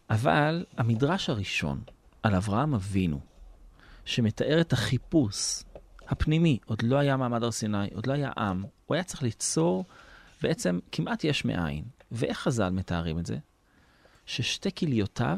אבל 0.09 0.65
המדרש 0.77 1.29
הראשון 1.29 1.81
על 2.23 2.35
אברהם 2.35 2.73
אבינו, 2.73 3.19
שמתאר 4.05 4.61
את 4.61 4.73
החיפוש 4.73 5.63
הפנימי. 6.07 6.57
עוד 6.65 6.81
לא 6.81 6.97
היה 6.97 7.17
מעמד 7.17 7.43
הר 7.43 7.51
סיני, 7.51 7.87
עוד 7.93 8.07
לא 8.07 8.13
היה 8.13 8.31
עם. 8.37 8.63
הוא 8.85 8.95
היה 8.95 9.03
צריך 9.03 9.23
ליצור 9.23 9.85
בעצם 10.41 10.79
כמעט 10.91 11.23
יש 11.23 11.45
מאין. 11.45 11.83
ואיך 12.11 12.39
חז"ל 12.39 12.69
מתארים 12.69 13.19
את 13.19 13.25
זה? 13.25 13.37
ששתי 14.25 14.71
כליותיו 14.71 15.37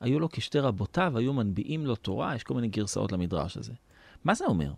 היו 0.00 0.20
לו 0.20 0.28
כשתי 0.30 0.58
רבותיו, 0.58 1.18
היו 1.18 1.32
מנביאים 1.32 1.86
לו 1.86 1.96
תורה, 1.96 2.36
יש 2.36 2.42
כל 2.42 2.54
מיני 2.54 2.68
גרסאות 2.68 3.12
למדרש 3.12 3.56
הזה. 3.56 3.72
מה 4.24 4.34
זה 4.34 4.44
אומר? 4.44 4.72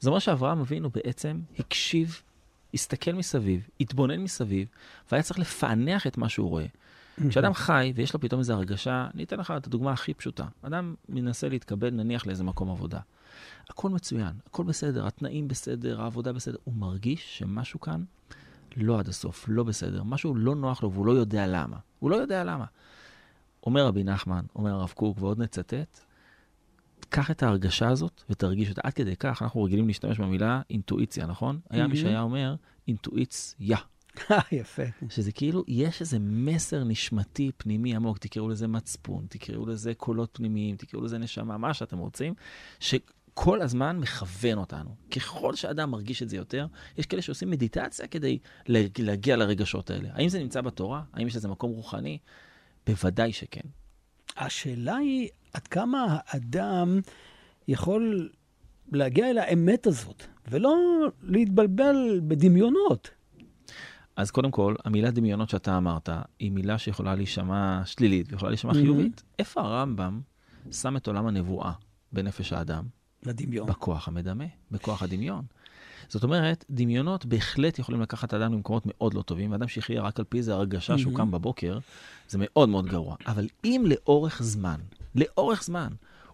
זה 0.00 0.10
אומר 0.10 0.18
שאברהם 0.18 0.60
אבינו 0.60 0.90
בעצם 0.90 1.40
הקשיב, 1.58 2.22
הסתכל 2.74 3.12
מסביב, 3.12 3.68
התבונן 3.80 4.20
מסביב, 4.20 4.68
והיה 5.10 5.22
צריך 5.22 5.38
לפענח 5.38 6.06
את 6.06 6.18
מה 6.18 6.28
שהוא 6.28 6.48
רואה. 6.48 6.66
כשאדם 7.28 7.54
חי 7.54 7.92
ויש 7.96 8.14
לו 8.14 8.20
פתאום 8.20 8.38
איזו 8.38 8.52
הרגשה, 8.52 9.08
אני 9.14 9.24
אתן 9.24 9.38
לך 9.38 9.54
את 9.56 9.66
הדוגמה 9.66 9.92
הכי 9.92 10.14
פשוטה. 10.14 10.44
אדם 10.62 10.94
מנסה 11.08 11.48
להתקבל 11.48 11.90
נניח 11.90 12.26
לאיזה 12.26 12.44
מקום 12.44 12.70
עבודה. 12.70 13.00
הכל 13.70 13.90
מצוין, 13.90 14.32
הכל 14.46 14.64
בסדר, 14.64 15.06
התנאים 15.06 15.48
בסדר, 15.48 16.02
העבודה 16.02 16.32
בסדר. 16.32 16.56
הוא 16.64 16.74
מרגיש 16.74 17.38
שמשהו 17.38 17.80
כאן 17.80 18.04
לא 18.76 18.98
עד 18.98 19.08
הסוף, 19.08 19.44
לא 19.48 19.62
בסדר. 19.62 20.02
משהו 20.02 20.34
לא 20.34 20.54
נוח 20.54 20.82
לו 20.82 20.92
והוא 20.92 21.06
לא 21.06 21.12
יודע 21.12 21.46
למה. 21.46 21.76
הוא 21.98 22.10
לא 22.10 22.16
יודע 22.16 22.44
למה. 22.44 22.64
אומר 23.66 23.86
רבי 23.86 24.04
נחמן, 24.04 24.44
אומר 24.56 24.70
הרב 24.70 24.92
קוק, 24.96 25.16
ועוד 25.20 25.38
נצטט, 25.38 26.00
קח 27.14 27.30
את 27.30 27.42
ההרגשה 27.42 27.88
הזאת 27.88 28.22
ותרגיש 28.30 28.68
אותה. 28.68 28.80
עד 28.84 28.92
כדי 28.92 29.16
כך, 29.16 29.42
אנחנו 29.42 29.62
רגילים 29.62 29.86
להשתמש 29.86 30.18
במילה 30.18 30.62
אינטואיציה, 30.70 31.26
נכון? 31.26 31.60
היה 31.70 31.86
מי 31.86 31.96
שהיה 31.96 32.20
אומר 32.20 32.54
אינטואיציה. 32.88 33.76
יפה. 34.52 34.82
שזה 35.08 35.32
כאילו, 35.32 35.64
יש 35.68 36.00
איזה 36.00 36.18
מסר 36.20 36.84
נשמתי 36.84 37.50
פנימי 37.56 37.96
עמוק, 37.96 38.18
תקראו 38.18 38.48
לזה 38.48 38.68
מצפון, 38.68 39.26
תקראו 39.28 39.66
לזה 39.66 39.94
קולות 39.94 40.30
פנימיים, 40.32 40.76
תקראו 40.76 41.02
לזה 41.02 41.18
נשמה, 41.18 41.58
מה 41.58 41.74
שאתם 41.74 41.98
רוצים, 41.98 42.34
שכל 42.80 43.62
הזמן 43.62 43.98
מכוון 43.98 44.58
אותנו. 44.58 44.96
ככל 45.10 45.54
שאדם 45.54 45.90
מרגיש 45.90 46.22
את 46.22 46.28
זה 46.28 46.36
יותר, 46.36 46.66
יש 46.98 47.06
כאלה 47.06 47.22
שעושים 47.22 47.50
מדיטציה 47.50 48.06
כדי 48.06 48.38
להגיע 48.98 49.36
לרגשות 49.36 49.90
האלה. 49.90 50.08
האם 50.12 50.28
זה 50.28 50.38
נמצא 50.38 50.60
בתורה? 50.60 51.02
האם 51.12 51.26
יש 51.26 51.36
איזה 51.36 51.48
מקום 51.48 51.70
רוחני? 51.70 52.18
בוודאי 52.86 53.32
שכן. 53.32 53.68
השאלה 54.36 54.96
היא 54.96 55.28
עד 55.54 55.66
כמה 55.66 56.18
האדם 56.26 57.00
יכול 57.68 58.28
להגיע 58.92 59.30
אל 59.30 59.38
האמת 59.38 59.86
הזאת, 59.86 60.22
ולא 60.50 60.76
להתבלבל 61.22 62.20
בדמיונות. 62.28 63.10
אז 64.16 64.30
קודם 64.30 64.50
כל, 64.50 64.74
המילה 64.84 65.10
דמיונות 65.10 65.50
שאתה 65.50 65.76
אמרת, 65.76 66.08
היא 66.38 66.50
מילה 66.50 66.78
שיכולה 66.78 67.14
להישמע 67.14 67.82
שלילית 67.84 68.32
ויכולה 68.32 68.50
להישמע 68.50 68.72
mm-hmm. 68.72 68.74
חיובית. 68.74 69.22
איפה 69.38 69.60
הרמב"ם 69.60 70.20
שם 70.72 70.96
את 70.96 71.06
עולם 71.06 71.26
הנבואה 71.26 71.72
בנפש 72.12 72.52
האדם? 72.52 72.84
לדמיון. 73.26 73.66
בכוח 73.66 74.08
המדמה, 74.08 74.44
בכוח 74.70 75.02
הדמיון. 75.02 75.44
זאת 76.08 76.24
אומרת, 76.24 76.64
דמיונות 76.70 77.26
בהחלט 77.26 77.78
יכולים 77.78 78.00
לקחת 78.00 78.34
אדם 78.34 78.52
למקומות 78.52 78.82
מאוד 78.86 79.14
לא 79.14 79.22
טובים, 79.22 79.52
ואדם 79.52 79.68
שיחיה 79.68 80.02
רק 80.02 80.18
על 80.18 80.24
פי 80.24 80.38
איזה 80.38 80.54
הרגשה 80.54 80.98
שהוא 80.98 81.16
קם 81.16 81.30
בבוקר, 81.30 81.78
זה 82.28 82.38
מאוד 82.40 82.68
מאוד 82.68 82.86
גרוע. 82.86 83.16
אבל 83.26 83.48
אם 83.64 83.84
לאורך 83.86 84.42
זמן, 84.42 84.80
לאורך 85.14 85.62
זמן, 85.62 85.88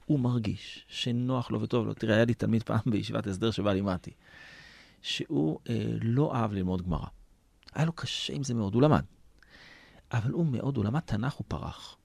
הוא 0.04 0.20
מרגיש 0.20 0.84
שנוח 0.88 1.50
לו 1.50 1.60
וטוב 1.60 1.86
לו, 1.86 1.94
תראה, 1.94 2.14
היה 2.14 2.24
לי 2.24 2.34
תלמיד 2.34 2.62
פעם 2.62 2.80
בישיבת 2.86 3.26
הסדר 3.26 3.50
שבה 3.50 3.72
לימדתי, 3.72 4.10
שהוא 5.02 5.58
אה, 5.68 5.86
לא 6.02 6.34
אהב 6.34 6.52
ללמוד 6.52 6.82
גמרא. 6.82 7.06
היה 7.74 7.84
לו 7.84 7.92
קשה 7.92 8.32
עם 8.32 8.42
זה 8.42 8.54
מאוד, 8.54 8.74
הוא 8.74 8.82
למד. 8.82 9.04
אבל 10.12 10.30
הוא 10.30 10.46
מאוד, 10.46 10.76
הוא 10.76 10.84
למד 10.84 11.00
תנ"ך, 11.00 11.32
הוא 11.32 11.44
פרח. 11.48 11.96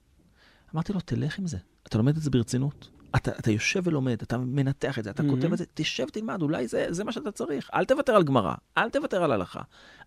אמרתי 0.76 0.94
לו, 0.94 1.00
תלך 1.00 1.40
עם 1.40 1.48
זה, 1.48 1.58
אתה 1.88 1.98
לומד 1.98 2.18
את 2.18 2.22
זה 2.22 2.30
ברצינות. 2.30 2.90
אתה, 3.16 3.32
אתה 3.32 3.52
יושב 3.52 3.82
ולומד, 3.84 4.22
אתה 4.22 4.38
מנתח 4.38 5.00
את 5.00 5.04
זה, 5.04 5.10
אתה 5.10 5.24
mm-hmm. 5.24 5.30
כותב 5.30 5.52
את 5.52 5.58
זה, 5.58 5.66
תשב, 5.74 6.10
תלמד, 6.10 6.42
אולי 6.42 6.68
זה, 6.68 6.86
זה 6.90 7.04
מה 7.04 7.12
שאתה 7.12 7.32
צריך. 7.32 7.70
אל 7.74 7.86
תוותר 7.86 8.16
על 8.16 8.24
גמרא, 8.24 8.54
אל 8.78 8.90
תוותר 8.90 9.24
על 9.24 9.32
הלכה, 9.32 9.62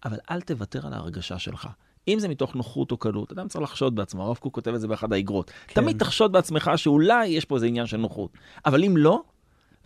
אבל 0.04 0.18
אל 0.30 0.40
תוותר 0.40 0.86
על 0.86 0.92
ההרגשה 0.92 1.38
שלך. 1.38 1.68
אם 2.08 2.18
זה 2.18 2.28
מתוך 2.28 2.54
נוחות 2.54 2.92
או 2.92 2.96
קלות, 2.96 3.32
אדם 3.32 3.48
צריך 3.48 3.62
לחשוד 3.62 3.94
בעצמו, 3.94 4.22
הרב 4.22 4.36
קוק 4.36 4.54
כותב 4.54 4.74
את 4.74 4.80
זה 4.80 4.88
באחד 4.88 5.12
האגרות. 5.12 5.50
כן. 5.66 5.80
תמיד 5.80 5.98
תחשוד 5.98 6.32
בעצמך 6.32 6.70
שאולי 6.76 7.26
יש 7.26 7.44
פה 7.44 7.54
איזה 7.54 7.66
עניין 7.66 7.86
של 7.86 7.96
נוחות. 7.96 8.30
אבל 8.66 8.84
אם 8.84 8.96
לא, 8.96 9.22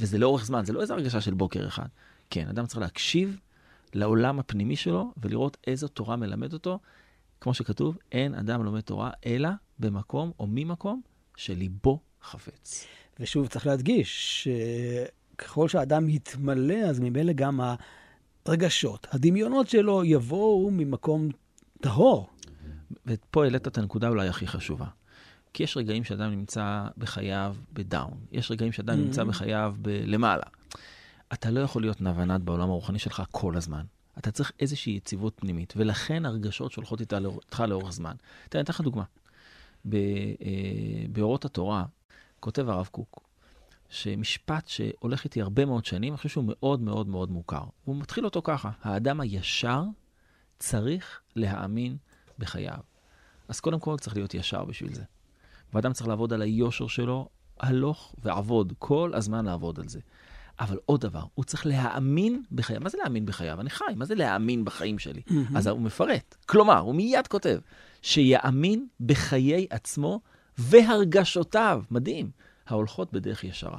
וזה 0.01 0.19
לאורך 0.19 0.45
זמן, 0.45 0.65
זה 0.65 0.73
לא 0.73 0.81
איזה 0.81 0.95
הרגשה 0.95 1.21
של 1.21 1.35
בוקר 1.35 1.67
אחד. 1.67 1.87
כן, 2.31 2.49
אדם 2.49 2.67
צריך 2.67 2.81
להקשיב 2.81 3.39
לעולם 3.95 4.39
הפנימי 4.39 4.77
שלו 4.77 5.13
ולראות 5.17 5.57
איזו 5.67 5.89
תורה 5.89 6.17
מלמד 6.17 6.53
אותו. 6.53 6.79
כמו 7.41 7.55
שכתוב, 7.55 7.99
אין 8.13 8.35
אדם 8.35 8.65
לומד 8.65 8.81
תורה 8.81 9.11
אלא 9.27 9.49
במקום 9.79 10.31
או 10.39 10.47
ממקום 10.49 11.01
שליבו 11.37 12.01
חפץ. 12.23 12.87
ושוב, 13.21 13.47
צריך 13.47 13.67
להדגיש 13.67 14.43
שככל 15.37 15.69
שהאדם 15.69 16.09
יתמלא, 16.09 16.75
אז 16.75 17.01
ממילא 17.01 17.33
גם 17.33 17.61
הרגשות, 18.47 19.07
הדמיונות 19.11 19.69
שלו 19.69 20.05
יבואו 20.05 20.71
ממקום 20.71 21.29
טהור. 21.83 22.31
ופה 23.07 23.45
העלית 23.45 23.67
את 23.67 23.79
הנקודה 23.79 24.09
אולי 24.09 24.29
הכי 24.29 24.47
חשובה. 24.47 24.87
כי 25.53 25.63
יש 25.63 25.77
רגעים 25.77 26.05
שאדם 26.05 26.31
נמצא 26.31 26.87
בחייו 26.99 27.57
בדאון, 27.73 28.19
יש 28.33 28.51
רגעים 28.51 28.73
שאדם 28.73 28.95
mm-hmm. 28.95 28.97
נמצא 28.97 29.25
בחייו 29.25 29.75
בלמעלה. 29.79 30.47
אתה 31.33 31.51
לא 31.51 31.61
יכול 31.61 31.83
להיות 31.83 32.01
נוונד 32.01 32.45
בעולם 32.45 32.71
הרוחני 32.71 32.99
שלך 32.99 33.23
כל 33.31 33.57
הזמן. 33.57 33.85
אתה 34.19 34.31
צריך 34.31 34.53
איזושהי 34.61 34.93
יציבות 34.93 35.33
פנימית, 35.37 35.73
ולכן 35.77 36.27
הרגשות 36.27 36.73
שהולכות 36.73 37.01
איתך 37.01 37.61
לאורך 37.69 37.93
זמן. 37.93 38.15
תראה, 38.49 38.61
אני 38.61 38.65
אתן 38.65 38.73
לך 38.73 38.81
דוגמה. 38.81 39.05
אה, 39.93 39.99
באורות 41.13 41.45
התורה, 41.45 41.85
כותב 42.41 42.69
הרב 42.69 42.89
קוק, 42.93 43.21
שמשפט 43.89 44.69
שהולך 44.69 45.25
איתי 45.25 45.43
הרבה 45.43 45.65
מאוד 45.65 45.85
שנים, 45.85 46.13
אני 46.13 46.17
חושב 46.17 46.29
שהוא 46.29 46.45
מאוד 46.47 46.81
מאוד 46.81 47.09
מאוד 47.09 47.31
מוכר. 47.31 47.65
הוא 47.85 47.97
מתחיל 47.97 48.25
אותו 48.25 48.43
ככה, 48.45 48.71
האדם 48.83 49.21
הישר 49.21 49.85
צריך 50.59 51.22
להאמין 51.37 51.97
בחייו. 52.39 52.79
אז 53.49 53.61
קודם 53.61 53.81
כל 53.81 53.97
צריך 54.01 54.17
להיות 54.17 54.35
ישר 54.35 54.65
בשביל 54.65 54.95
זה. 54.95 55.03
ואדם 55.75 55.93
צריך 55.93 56.09
לעבוד 56.09 56.33
על 56.33 56.43
היושר 56.43 56.87
שלו, 56.87 57.29
הלוך 57.61 58.15
ועבוד, 58.19 58.73
כל 58.79 59.13
הזמן 59.15 59.45
לעבוד 59.45 59.81
על 59.81 59.89
זה. 59.89 60.01
אבל 60.61 60.79
עוד 60.87 61.01
דבר, 61.01 61.25
הוא 61.35 61.45
צריך 61.45 61.67
להאמין 61.67 62.43
בחייו. 62.53 62.81
מה 62.81 62.89
זה 62.89 62.99
להאמין 63.03 63.27
בחייו? 63.27 63.61
אני 63.61 63.71
חי, 63.71 63.85
מה 63.97 64.05
זה 64.05 64.15
להאמין 64.15 64.65
בחיים 64.65 64.99
שלי? 64.99 65.23
Mm-hmm. 65.29 65.57
אז 65.57 65.67
הוא 65.67 65.81
מפרט. 65.81 66.37
כלומר, 66.47 66.79
הוא 66.79 66.95
מיד 66.95 67.27
כותב, 67.27 67.59
שיאמין 68.03 68.87
בחיי 69.01 69.67
עצמו 69.71 70.21
והרגשותיו, 70.59 71.83
מדהים, 71.91 72.31
ההולכות 72.67 73.13
בדרך 73.13 73.45
ישרה. 73.45 73.79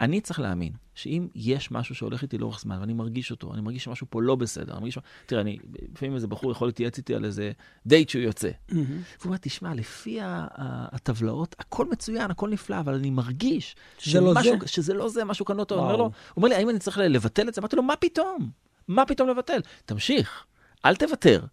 אני 0.00 0.20
צריך 0.20 0.40
להאמין 0.40 0.72
שאם 0.94 1.28
יש 1.34 1.70
משהו 1.70 1.94
שהולך 1.94 2.22
איתי 2.22 2.38
לאורך 2.38 2.60
זמן 2.60 2.78
ואני 2.80 2.92
מרגיש 2.92 3.30
אותו, 3.30 3.54
אני 3.54 3.60
מרגיש 3.60 3.84
שמשהו 3.84 4.06
פה 4.10 4.22
לא 4.22 4.34
בסדר, 4.34 4.72
אני 4.72 4.80
מרגיש... 4.80 4.98
תראה, 5.26 5.40
אני, 5.40 5.58
לפעמים 5.92 6.14
איזה 6.14 6.26
בחור 6.26 6.52
יכול 6.52 6.68
להתייעץ 6.68 6.98
איתי 6.98 7.14
על 7.14 7.24
איזה 7.24 7.52
דייט 7.86 8.08
שהוא 8.08 8.22
יוצא. 8.22 8.48
Mm-hmm. 8.48 8.74
והוא 8.74 9.24
אומר, 9.24 9.36
תשמע, 9.36 9.74
לפי 9.74 10.18
הטבלאות, 10.22 11.56
הכל 11.58 11.90
מצוין, 11.90 12.30
הכל 12.30 12.50
נפלא, 12.50 12.80
אבל 12.80 12.94
אני 12.94 13.10
מרגיש 13.10 13.76
שמשהו, 13.98 14.54
לא. 14.60 14.66
שזה 14.66 14.94
לא 14.94 15.08
זה, 15.08 15.24
משהו 15.24 15.44
כאן 15.44 15.56
לא 15.56 15.64
טוב. 15.64 15.90
הוא 15.90 16.10
אומר 16.36 16.48
לי, 16.48 16.54
האם 16.54 16.70
אני 16.70 16.78
צריך 16.78 16.98
לבטל 16.98 17.48
את 17.48 17.54
זה? 17.54 17.60
אמרתי 17.60 17.76
לו, 17.76 17.82
מה 17.82 17.96
פתאום? 17.96 18.50
מה 18.88 19.06
פתאום 19.06 19.28
לבטל? 19.28 19.60
תמשיך, 19.86 20.44
אל 20.84 20.96
תוותר. 20.96 21.44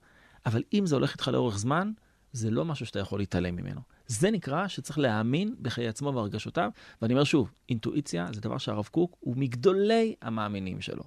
אבל 0.45 0.63
אם 0.73 0.85
זה 0.85 0.95
הולך 0.95 1.11
איתך 1.11 1.27
לאורך 1.27 1.57
זמן, 1.57 1.91
זה 2.33 2.51
לא 2.51 2.65
משהו 2.65 2.85
שאתה 2.85 2.99
יכול 2.99 3.19
להתעלם 3.19 3.55
ממנו. 3.55 3.81
זה 4.19 4.31
נקרא 4.31 4.67
שצריך 4.67 4.99
להאמין 4.99 5.55
בחיי 5.61 5.87
עצמו 5.87 6.13
והרגשותיו, 6.13 6.69
ואני 7.01 7.13
אומר 7.13 7.23
שוב, 7.23 7.51
אינטואיציה 7.69 8.27
זה 8.33 8.41
דבר 8.41 8.57
שהרב 8.57 8.87
קוק 8.91 9.15
הוא 9.19 9.37
מגדולי 9.37 10.15
המאמינים 10.21 10.81
שלו. 10.81 11.03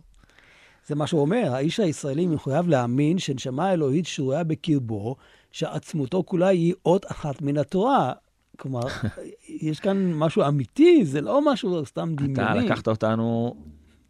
זה 0.86 0.94
מה 0.94 1.06
שהוא 1.06 1.20
אומר, 1.20 1.50
האיש 1.54 1.80
הישראלי 1.80 2.26
מחויב 2.26 2.68
להאמין 2.68 3.18
שנשמה 3.18 3.72
אלוהית 3.72 4.06
שרויה 4.06 4.44
בקרבו, 4.44 5.16
שעצמותו 5.52 6.22
כולה 6.26 6.48
היא 6.48 6.74
אות 6.86 7.06
אחת 7.10 7.42
מן 7.42 7.56
התורה. 7.56 8.12
כלומר, 8.58 8.80
יש 9.68 9.80
כאן 9.80 10.12
משהו 10.14 10.42
אמיתי, 10.48 11.04
זה 11.04 11.20
לא 11.20 11.52
משהו 11.52 11.86
סתם 11.86 12.14
דמיוני. 12.16 12.42
אתה 12.42 12.54
לקחת 12.54 12.88
אותנו... 12.88 13.54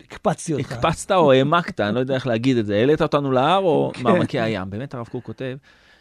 הקפצתי 0.01 0.55
אותך. 0.55 0.73
הקפצת 0.73 1.11
או 1.11 1.33
העמקת, 1.33 1.81
אני 1.81 1.95
לא 1.95 2.01
יודע 2.01 2.15
איך 2.15 2.27
להגיד 2.27 2.57
את 2.57 2.67
זה. 2.67 2.75
העלית 2.75 3.03
אותנו 3.03 3.33
להר 3.33 3.59
או 3.59 3.91
כן. 3.95 4.03
מעמקי 4.03 4.41
הים. 4.41 4.71
באמת 4.71 4.95
הרב 4.95 5.07
קוק 5.07 5.25
כותב 5.25 5.57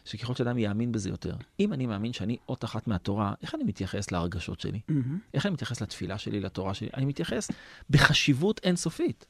שככל 0.05 0.35
שאדם 0.35 0.57
יאמין 0.57 0.91
בזה 0.91 1.09
יותר, 1.09 1.35
אם 1.59 1.73
אני 1.73 1.85
מאמין 1.85 2.13
שאני 2.13 2.37
אות 2.49 2.63
אחת 2.63 2.87
מהתורה, 2.87 3.33
איך 3.41 3.55
אני 3.55 3.63
מתייחס 3.63 4.11
להרגשות 4.11 4.59
שלי? 4.59 4.79
Mm-hmm. 4.91 4.93
איך 5.33 5.45
אני 5.45 5.53
מתייחס 5.53 5.81
לתפילה 5.81 6.17
שלי, 6.17 6.39
לתורה 6.39 6.73
שלי? 6.73 6.89
אני 6.93 7.05
מתייחס 7.05 7.51
בחשיבות 7.89 8.59
אינסופית. 8.63 9.25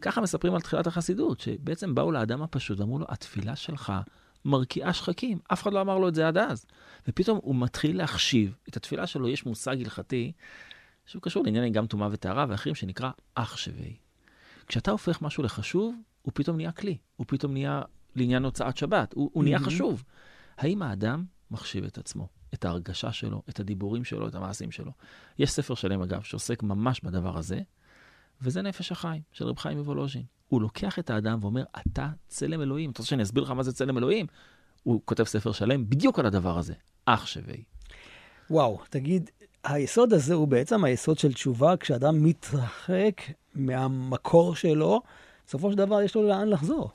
ככה 0.00 0.20
מספרים 0.20 0.54
על 0.54 0.60
תחילת 0.60 0.86
החסידות, 0.86 1.40
שבעצם 1.40 1.94
באו 1.94 2.12
לאדם 2.12 2.42
הפשוט 2.42 2.80
ואמרו 2.80 2.98
לו, 2.98 3.06
התפילה 3.08 3.56
שלך 3.56 3.92
מרקיעה 4.44 4.92
שחקים. 4.92 5.38
אף 5.52 5.62
אחד 5.62 5.72
לא 5.72 5.80
אמר 5.80 5.98
לו 5.98 6.08
את 6.08 6.14
זה 6.14 6.28
עד 6.28 6.38
אז. 6.38 6.66
ופתאום 7.08 7.38
הוא 7.42 7.56
מתחיל 7.56 7.96
להחשיב 7.96 8.54
את 8.68 8.76
התפילה 8.76 9.06
שלו, 9.06 9.28
יש 9.28 9.46
מושג 9.46 9.80
הלכתי, 9.80 10.32
שהוא 11.06 11.22
קשור 11.22 11.44
לענייני 11.44 11.70
גם 11.70 11.86
טומאה 11.86 12.08
וטהרה 12.12 12.46
ואחרים, 12.48 12.74
שנקרא 12.74 13.10
אח 13.34 13.56
שווה. 13.56 13.86
כשאתה 14.66 14.90
הופך 14.90 15.22
משהו 15.22 15.42
לחשוב, 15.42 15.94
הוא 16.22 16.32
פתאום 16.34 16.56
נהיה 16.56 16.72
כלי, 16.72 16.96
הוא 17.16 17.26
פתאום 17.28 17.52
נהיה 17.52 17.82
לעניין 18.16 18.44
הוצאת 18.44 18.76
שבת, 18.76 19.12
הוא, 19.12 19.30
הוא 19.32 19.44
נהיה 19.44 19.58
חשוב. 19.58 20.04
האם 20.58 20.82
האדם 20.82 21.24
מחשיב 21.50 21.84
את 21.84 21.98
עצמו? 21.98 22.28
את 22.54 22.64
ההרגשה 22.64 23.12
שלו, 23.12 23.42
את 23.48 23.60
הדיבורים 23.60 24.04
שלו, 24.04 24.28
את 24.28 24.34
המעשים 24.34 24.70
שלו. 24.70 24.92
יש 25.38 25.50
ספר 25.50 25.74
שלם, 25.74 26.02
אגב, 26.02 26.22
שעוסק 26.22 26.62
ממש 26.62 27.00
בדבר 27.00 27.38
הזה, 27.38 27.60
וזה 28.42 28.62
נפש 28.62 28.92
החיים 28.92 29.22
של 29.32 29.44
רב 29.44 29.58
חיים 29.58 29.78
מוולוז'ין. 29.78 30.22
הוא 30.48 30.62
לוקח 30.62 30.98
את 30.98 31.10
האדם 31.10 31.38
ואומר, 31.40 31.64
אתה 31.78 32.08
צלם 32.28 32.62
אלוהים. 32.62 32.90
אתה 32.90 33.02
רוצה 33.02 33.10
שאני 33.10 33.22
אסביר 33.22 33.42
לך 33.42 33.50
מה 33.50 33.62
זה 33.62 33.72
צלם 33.72 33.98
אלוהים? 33.98 34.26
הוא 34.82 35.00
כותב 35.04 35.24
ספר 35.24 35.52
שלם 35.52 35.90
בדיוק 35.90 36.18
על 36.18 36.26
הדבר 36.26 36.58
הזה, 36.58 36.74
אח 37.04 37.26
שווה. 37.26 37.54
וואו, 38.50 38.80
תגיד, 38.90 39.30
היסוד 39.64 40.12
הזה 40.12 40.34
הוא 40.34 40.48
בעצם 40.48 40.84
היסוד 40.84 41.18
של 41.18 41.32
תשובה, 41.32 41.76
כשאדם 41.76 42.24
מתרחק 42.24 43.22
מהמקור 43.54 44.54
שלו, 44.54 45.02
בסופו 45.46 45.70
של 45.70 45.78
דבר 45.78 46.02
יש 46.02 46.14
לו 46.14 46.28
לאן 46.28 46.48
לחזור. 46.48 46.90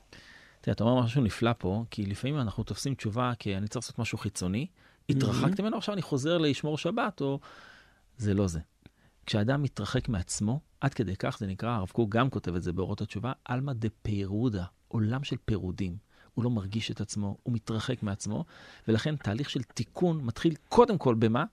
תראה, 0.68 0.74
אתה 0.74 0.84
אומר 0.84 1.02
משהו 1.02 1.22
נפלא 1.22 1.50
פה, 1.58 1.84
כי 1.90 2.06
לפעמים 2.06 2.38
אנחנו 2.38 2.64
תופסים 2.64 2.94
תשובה 2.94 3.32
כי 3.38 3.56
אני 3.56 3.68
צריך 3.68 3.84
לעשות 3.84 3.98
משהו 3.98 4.18
חיצוני, 4.18 4.66
התרחקתי 5.08 5.62
ממנו, 5.62 5.76
עכשיו 5.76 5.94
אני 5.94 6.02
חוזר 6.02 6.38
לשמור 6.38 6.78
שבת, 6.78 7.20
או... 7.20 7.40
זה 8.16 8.34
לא 8.34 8.46
זה. 8.46 8.60
כשאדם 9.26 9.62
מתרחק 9.62 10.08
מעצמו, 10.08 10.60
עד 10.80 10.94
כדי 10.94 11.16
כך, 11.16 11.38
זה 11.38 11.46
נקרא, 11.46 11.70
הרב 11.70 11.88
קוק 11.88 12.10
גם 12.10 12.30
כותב 12.30 12.54
את 12.54 12.62
זה 12.62 12.72
באורות 12.72 13.00
התשובה, 13.00 13.32
עלמא 13.44 13.72
דה 13.72 13.88
פירודה, 14.02 14.64
עולם 14.88 15.24
של 15.24 15.36
פירודים. 15.44 15.96
הוא 16.34 16.44
לא 16.44 16.50
מרגיש 16.50 16.90
את 16.90 17.00
עצמו, 17.00 17.36
הוא 17.42 17.54
מתרחק 17.54 18.02
מעצמו, 18.02 18.44
ולכן 18.88 19.16
תהליך 19.16 19.50
של 19.50 19.62
תיקון 19.62 20.24
מתחיל 20.24 20.54
קודם 20.68 20.98
כל 20.98 21.14
במה? 21.14 21.44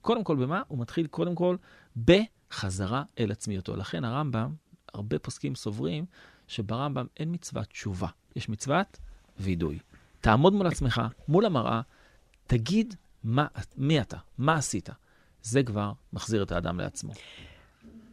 קודם 0.00 0.24
כל 0.24 0.36
במה? 0.36 0.62
הוא 0.68 0.78
מתחיל 0.78 1.06
קודם 1.06 1.34
כל 1.34 1.56
בחזרה 1.96 3.02
אל 3.18 3.32
עצמיותו. 3.32 3.76
לכן 3.76 4.04
הרמב"ם, 4.04 4.54
הרבה 4.94 5.18
פוסקים 5.18 5.54
סוברים 5.54 6.06
שברמב"ם 6.46 7.06
אין 7.16 7.32
מצוות 7.32 7.66
תשובה, 7.66 8.08
יש 8.36 8.48
מצוות 8.48 8.98
וידוי. 9.40 9.78
תעמוד 10.20 10.52
מול 10.52 10.66
עצמך, 10.66 11.02
מול 11.28 11.46
המראה, 11.46 11.80
תגיד 12.46 12.94
מה, 13.24 13.46
מי 13.76 14.00
אתה, 14.00 14.16
מה 14.38 14.54
עשית. 14.54 14.88
זה 15.42 15.62
כבר 15.62 15.92
מחזיר 16.12 16.42
את 16.42 16.52
האדם 16.52 16.80
לעצמו. 16.80 17.12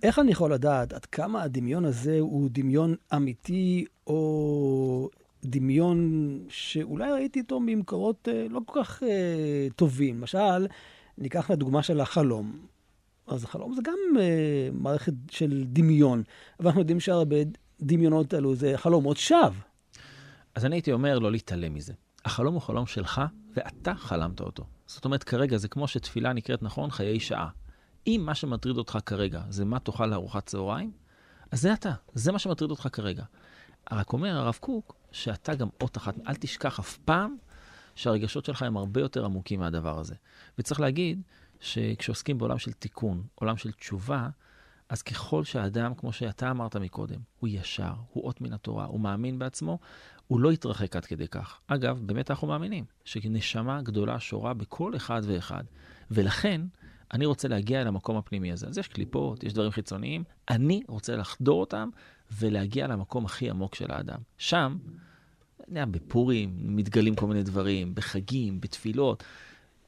איך 0.03 0.19
אני 0.19 0.31
יכול 0.31 0.53
לדעת 0.53 0.93
עד 0.93 1.05
כמה 1.05 1.43
הדמיון 1.43 1.85
הזה 1.85 2.19
הוא 2.19 2.49
דמיון 2.51 2.95
אמיתי, 3.15 3.85
או 4.07 5.09
דמיון 5.43 6.39
שאולי 6.49 7.11
ראיתי 7.11 7.39
אותו 7.41 7.59
ממקורות 7.59 8.27
אה, 8.31 8.45
לא 8.49 8.59
כל 8.65 8.83
כך 8.83 9.03
אה, 9.03 9.67
טובים? 9.75 10.17
למשל, 10.17 10.67
ניקח 11.17 11.45
את 11.45 11.51
הדוגמה 11.51 11.83
של 11.83 12.01
החלום. 12.01 12.59
אז 13.27 13.43
החלום 13.43 13.73
זה 13.73 13.81
גם 13.81 14.19
אה, 14.19 14.69
מערכת 14.73 15.13
של 15.31 15.63
דמיון, 15.67 16.23
אבל 16.59 16.67
אנחנו 16.67 16.81
יודעים 16.81 16.99
שהרבה 16.99 17.35
דמיונות 17.81 18.33
האלו 18.33 18.55
זה 18.55 18.73
חלומות 18.75 19.17
שווא. 19.17 19.49
אז 20.55 20.65
אני 20.65 20.75
הייתי 20.75 20.91
אומר 20.91 21.19
לא 21.19 21.31
להתעלם 21.31 21.73
מזה. 21.73 21.93
החלום 22.25 22.53
הוא 22.53 22.61
חלום 22.61 22.85
שלך, 22.85 23.21
ואתה 23.55 23.95
חלמת 23.95 24.39
אותו. 24.39 24.65
זאת 24.87 25.05
אומרת, 25.05 25.23
כרגע 25.23 25.57
זה 25.57 25.67
כמו 25.67 25.87
שתפילה 25.87 26.33
נקראת 26.33 26.63
נכון 26.63 26.91
חיי 26.91 27.19
שעה. 27.19 27.49
אם 28.07 28.21
מה 28.25 28.35
שמטריד 28.35 28.77
אותך 28.77 28.97
כרגע 29.05 29.41
זה 29.49 29.65
מה 29.65 29.79
תאכל 29.79 30.05
לארוחת 30.05 30.45
צהריים, 30.45 30.91
אז 31.51 31.61
זה 31.61 31.73
אתה, 31.73 31.91
זה 32.13 32.31
מה 32.31 32.39
שמטריד 32.39 32.71
אותך 32.71 32.87
כרגע. 32.91 33.23
רק 33.91 34.13
אומר 34.13 34.37
הרב 34.37 34.57
קוק, 34.59 34.95
שאתה 35.11 35.55
גם 35.55 35.67
אות 35.81 35.97
אחת, 35.97 36.15
אל 36.27 36.35
תשכח 36.35 36.79
אף 36.79 36.97
פעם 36.97 37.35
שהרגשות 37.95 38.45
שלך 38.45 38.61
הם 38.61 38.77
הרבה 38.77 39.01
יותר 39.01 39.25
עמוקים 39.25 39.59
מהדבר 39.59 39.99
הזה. 39.99 40.15
וצריך 40.59 40.79
להגיד 40.79 41.21
שכשעוסקים 41.59 42.37
בעולם 42.37 42.57
של 42.57 42.71
תיקון, 42.71 43.23
עולם 43.35 43.57
של 43.57 43.71
תשובה, 43.71 44.29
אז 44.91 45.01
ככל 45.01 45.43
שהאדם, 45.43 45.95
כמו 45.95 46.13
שאתה 46.13 46.51
אמרת 46.51 46.75
מקודם, 46.75 47.19
הוא 47.39 47.49
ישר, 47.51 47.93
הוא 48.13 48.23
אות 48.23 48.41
מן 48.41 48.53
התורה, 48.53 48.85
הוא 48.85 48.99
מאמין 48.99 49.39
בעצמו, 49.39 49.79
הוא 50.27 50.39
לא 50.39 50.51
יתרחק 50.51 50.95
עד 50.95 51.05
כדי 51.05 51.27
כך. 51.27 51.59
אגב, 51.67 51.99
באמת 52.05 52.31
אנחנו 52.31 52.47
מאמינים 52.47 52.85
שנשמה 53.05 53.81
גדולה 53.81 54.19
שורה 54.19 54.53
בכל 54.53 54.95
אחד 54.95 55.21
ואחד. 55.25 55.63
ולכן, 56.11 56.61
אני 57.13 57.25
רוצה 57.25 57.47
להגיע 57.47 57.81
אל 57.81 57.87
המקום 57.87 58.17
הפנימי 58.17 58.51
הזה. 58.51 58.67
אז 58.67 58.77
יש 58.77 58.87
קליפות, 58.87 59.43
יש 59.43 59.53
דברים 59.53 59.71
חיצוניים, 59.71 60.23
אני 60.49 60.81
רוצה 60.87 61.15
לחדור 61.15 61.59
אותם 61.59 61.89
ולהגיע 62.31 62.87
למקום 62.87 63.25
הכי 63.25 63.49
עמוק 63.49 63.75
של 63.75 63.91
האדם. 63.91 64.19
שם, 64.37 64.77
יודע, 65.67 65.85
בפורים 65.85 66.55
מתגלים 66.61 67.15
כל 67.15 67.27
מיני 67.27 67.43
דברים, 67.43 67.95
בחגים, 67.95 68.61
בתפילות. 68.61 69.23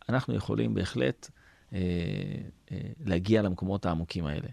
אנחנו 0.10 0.34
יכולים 0.36 0.74
בהחלט 0.74 1.30
להגיע 3.06 3.42
למקומות 3.42 3.86
העמוקים 3.86 4.26
האלה. 4.26 4.48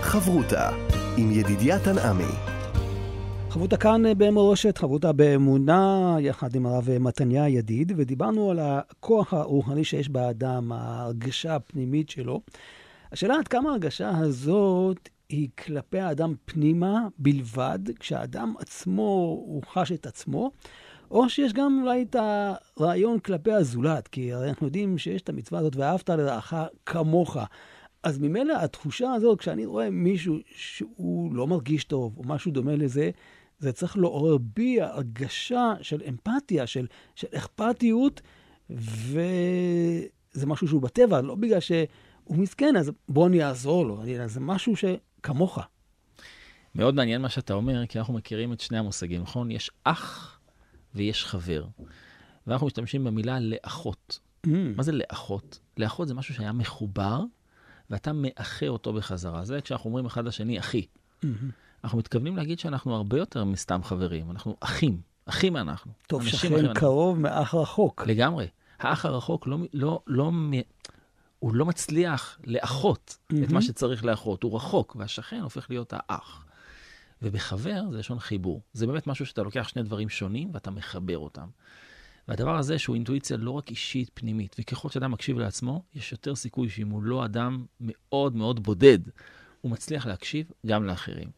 חברותה 0.00 0.70
עם 1.16 1.30
ידידיה 1.30 1.84
תנעמי. 1.84 2.52
חברותה 3.50 3.76
כאן 3.76 4.02
במורשת, 4.18 4.78
חברותה 4.78 5.12
באמונה, 5.12 6.16
יחד 6.20 6.54
עם 6.54 6.66
הרב 6.66 6.98
מתניה 6.98 7.48
ידיד, 7.48 7.92
ודיברנו 7.96 8.50
על 8.50 8.58
הכוח 8.62 9.34
הרוחני 9.34 9.84
שיש 9.84 10.08
באדם, 10.08 10.72
ההרגשה 10.72 11.54
הפנימית 11.54 12.10
שלו. 12.10 12.40
השאלה 13.12 13.34
עד 13.38 13.48
כמה 13.48 13.70
ההרגשה 13.70 14.10
הזאת 14.18 15.08
היא 15.28 15.48
כלפי 15.58 16.00
האדם 16.00 16.34
פנימה 16.44 17.06
בלבד, 17.18 17.78
כשהאדם 18.00 18.54
עצמו, 18.58 19.42
הוא 19.46 19.62
חש 19.72 19.92
את 19.92 20.06
עצמו, 20.06 20.50
או 21.12 21.28
שיש 21.28 21.52
גם 21.52 21.80
אולי 21.82 22.02
את 22.02 22.16
הרעיון 22.76 23.18
כלפי 23.18 23.52
הזולת, 23.52 24.08
כי 24.08 24.32
הרי 24.32 24.48
אנחנו 24.48 24.66
יודעים 24.66 24.98
שיש 24.98 25.22
את 25.22 25.28
המצווה 25.28 25.60
הזאת, 25.60 25.76
ואהבת 25.76 26.10
לרעך 26.10 26.54
כמוך. 26.86 27.36
אז 28.02 28.18
ממילא 28.18 28.56
התחושה 28.56 29.12
הזאת, 29.12 29.38
כשאני 29.38 29.66
רואה 29.66 29.90
מישהו 29.90 30.36
שהוא 30.56 31.34
לא 31.34 31.46
מרגיש 31.46 31.84
טוב, 31.84 32.18
או 32.18 32.22
משהו 32.26 32.52
דומה 32.52 32.76
לזה, 32.76 33.10
זה 33.58 33.72
צריך 33.72 33.96
לעורר 33.96 34.36
בי 34.38 34.80
הרגשה 34.80 35.74
של 35.82 36.02
אמפתיה, 36.08 36.66
של, 36.66 36.86
של 37.14 37.26
אכפתיות, 37.34 38.20
וזה 38.70 40.46
משהו 40.46 40.68
שהוא 40.68 40.82
בטבע, 40.82 41.20
לא 41.20 41.34
בגלל 41.34 41.60
שהוא 41.60 42.36
מסכן, 42.36 42.76
אז 42.76 42.92
בוא 43.08 43.26
אני 43.26 43.44
אעזור 43.44 43.86
לו, 43.86 44.02
זה 44.26 44.40
משהו 44.40 44.74
שכמוך. 44.76 45.58
מאוד 46.74 46.94
מעניין 46.94 47.22
מה 47.22 47.28
שאתה 47.28 47.54
אומר, 47.54 47.86
כי 47.86 47.98
אנחנו 47.98 48.14
מכירים 48.14 48.52
את 48.52 48.60
שני 48.60 48.78
המושגים, 48.78 49.22
נכון? 49.22 49.50
יש 49.50 49.70
אח 49.84 50.38
ויש 50.94 51.24
חבר. 51.24 51.64
ואנחנו 52.46 52.66
משתמשים 52.66 53.04
במילה 53.04 53.40
לאחות. 53.40 54.18
Mm. 54.46 54.50
מה 54.76 54.82
זה 54.82 54.92
לאחות? 54.92 55.58
לאחות 55.76 56.08
זה 56.08 56.14
משהו 56.14 56.34
שהיה 56.34 56.52
מחובר, 56.52 57.20
ואתה 57.90 58.12
מאחה 58.12 58.68
אותו 58.68 58.92
בחזרה. 58.92 59.44
זה 59.44 59.60
כשאנחנו 59.60 59.88
אומרים 59.88 60.06
אחד 60.06 60.24
לשני, 60.24 60.58
אחי. 60.58 60.86
Mm-hmm. 60.86 61.26
אנחנו 61.84 61.98
מתכוונים 61.98 62.36
להגיד 62.36 62.58
שאנחנו 62.58 62.94
הרבה 62.94 63.18
יותר 63.18 63.44
מסתם 63.44 63.82
חברים, 63.82 64.30
אנחנו 64.30 64.56
אחים, 64.60 65.00
אחים 65.26 65.56
אנחנו. 65.56 65.92
טוב, 66.06 66.26
שכן 66.26 66.74
קרוב 66.74 67.18
מאח 67.18 67.54
רחוק. 67.54 68.02
לגמרי. 68.06 68.46
האח 68.78 69.06
הרחוק 69.06 69.46
לא, 69.46 69.58
לא, 69.72 70.02
לא, 70.06 70.30
הוא 71.38 71.54
לא 71.54 71.66
מצליח 71.66 72.38
לאחות 72.44 73.16
mm-hmm. 73.16 73.36
את 73.44 73.52
מה 73.52 73.62
שצריך 73.62 74.04
לאחות, 74.04 74.42
הוא 74.42 74.56
רחוק, 74.56 74.96
והשכן 74.98 75.40
הופך 75.40 75.70
להיות 75.70 75.92
האח. 75.96 76.41
ובחבר 77.22 77.82
זה 77.90 77.98
לשון 77.98 78.18
חיבור. 78.18 78.62
זה 78.72 78.86
באמת 78.86 79.06
משהו 79.06 79.26
שאתה 79.26 79.42
לוקח 79.42 79.68
שני 79.68 79.82
דברים 79.82 80.08
שונים 80.08 80.50
ואתה 80.52 80.70
מחבר 80.70 81.18
אותם. 81.18 81.48
והדבר 82.28 82.56
הזה 82.56 82.78
שהוא 82.78 82.94
אינטואיציה 82.94 83.36
לא 83.36 83.50
רק 83.50 83.70
אישית, 83.70 84.10
פנימית, 84.14 84.56
וככל 84.58 84.88
שאדם 84.88 85.10
מקשיב 85.10 85.38
לעצמו, 85.38 85.82
יש 85.94 86.12
יותר 86.12 86.34
סיכוי 86.34 86.68
שאם 86.68 86.88
הוא 86.88 87.02
לא 87.02 87.24
אדם 87.24 87.64
מאוד 87.80 88.36
מאוד 88.36 88.62
בודד, 88.62 88.98
הוא 89.60 89.72
מצליח 89.72 90.06
להקשיב 90.06 90.50
גם 90.66 90.84
לאחרים. 90.84 91.30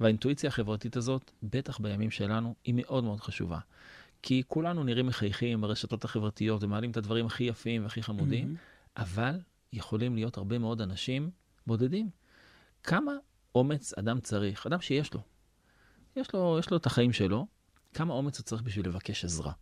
והאינטואיציה 0.00 0.48
החברתית 0.48 0.96
הזאת, 0.96 1.30
בטח 1.42 1.78
בימים 1.78 2.10
שלנו, 2.10 2.54
היא 2.64 2.74
מאוד 2.76 3.04
מאוד 3.04 3.20
חשובה. 3.20 3.58
כי 4.22 4.42
כולנו 4.48 4.84
נראים 4.84 5.06
מחייכים 5.06 5.60
ברשתות 5.60 6.04
החברתיות 6.04 6.62
ומעלים 6.62 6.90
את 6.90 6.96
הדברים 6.96 7.26
הכי 7.26 7.44
יפים 7.44 7.82
והכי 7.82 8.02
חמודים, 8.02 8.54
mm-hmm. 8.54 9.02
אבל 9.02 9.40
יכולים 9.72 10.14
להיות 10.14 10.36
הרבה 10.36 10.58
מאוד 10.58 10.80
אנשים 10.80 11.30
בודדים. 11.66 12.10
כמה 12.82 13.12
אומץ 13.54 13.98
אדם 13.98 14.20
צריך, 14.20 14.66
אדם 14.66 14.80
שיש 14.80 15.14
לו, 15.14 15.20
יש 16.16 16.32
לו, 16.34 16.56
יש 16.58 16.70
לו 16.70 16.76
את 16.76 16.86
החיים 16.86 17.12
שלו, 17.12 17.46
כמה 17.94 18.14
אומץ 18.14 18.38
הוא 18.38 18.44
צריך 18.44 18.62
בשביל 18.62 18.86
לבקש 18.86 19.24
עזרה. 19.24 19.52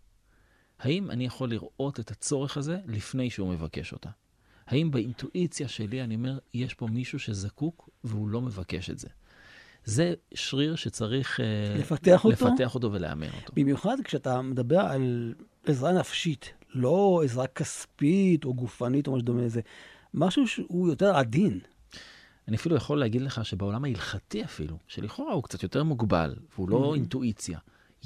האם 0.78 1.10
אני 1.10 1.26
יכול 1.26 1.50
לראות 1.50 2.00
את 2.00 2.10
הצורך 2.10 2.56
הזה 2.56 2.78
לפני 2.86 3.30
שהוא 3.30 3.48
מבקש 3.48 3.92
אותה? 3.92 4.10
האם 4.66 4.90
באינטואיציה 4.90 5.68
שלי 5.68 6.02
אני 6.02 6.14
אומר, 6.14 6.38
יש 6.54 6.74
פה 6.74 6.86
מישהו 6.86 7.18
שזקוק 7.18 7.90
והוא 8.04 8.28
לא 8.28 8.40
מבקש 8.40 8.90
את 8.90 8.98
זה? 8.98 9.08
זה 9.84 10.14
שריר 10.34 10.76
שצריך 10.76 11.40
אה, 11.40 11.76
לפתח 11.78 12.24
אותו, 12.24 12.48
לפתח 12.48 12.74
אותו 12.74 12.92
ולאמן 12.92 13.26
אותו. 13.26 13.52
במיוחד 13.56 13.96
כשאתה 14.04 14.42
מדבר 14.42 14.80
על 14.80 15.34
עזרה 15.64 15.92
נפשית, 15.92 16.52
לא 16.74 17.20
עזרה 17.24 17.46
כספית 17.46 18.44
או 18.44 18.54
גופנית 18.54 19.06
או 19.06 19.12
משהו 19.12 19.24
דומה 19.24 19.42
לזה, 19.42 19.60
משהו 20.14 20.48
שהוא 20.48 20.88
יותר 20.88 21.16
עדין. 21.16 21.60
אני 22.48 22.56
אפילו 22.56 22.76
יכול 22.76 23.00
להגיד 23.00 23.22
לך 23.22 23.44
שבעולם 23.44 23.84
ההלכתי 23.84 24.44
אפילו, 24.44 24.78
שלכאורה 24.88 25.32
הוא 25.32 25.42
קצת 25.42 25.62
יותר 25.62 25.84
מוגבל, 25.84 26.34
והוא 26.54 26.68
לא 26.68 26.90
mm-hmm. 26.92 26.94
אינטואיציה, 26.94 27.58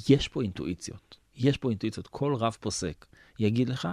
יש 0.08 0.28
פה 0.28 0.42
אינטואיציות. 0.42 1.16
יש 1.36 1.56
פה 1.56 1.70
אינטואיציות. 1.70 2.06
כל 2.06 2.34
רב 2.34 2.56
פוסק 2.60 3.06
יגיד 3.38 3.68
לך 3.68 3.88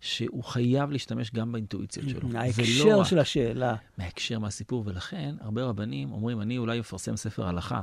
שהוא 0.00 0.44
חייב 0.44 0.90
להשתמש 0.90 1.30
גם 1.30 1.52
באינטואיציות 1.52 2.08
שלו. 2.08 2.28
מההקשר 2.28 3.04
של 3.04 3.18
השאלה. 3.18 3.76
מההקשר 3.98 4.38
מהסיפור, 4.38 4.82
ולכן 4.86 5.34
הרבה 5.40 5.64
רבנים 5.64 6.12
אומרים, 6.12 6.40
אני 6.40 6.58
אולי 6.58 6.80
אפרסם 6.80 7.16
ספר 7.16 7.46
הלכה, 7.46 7.82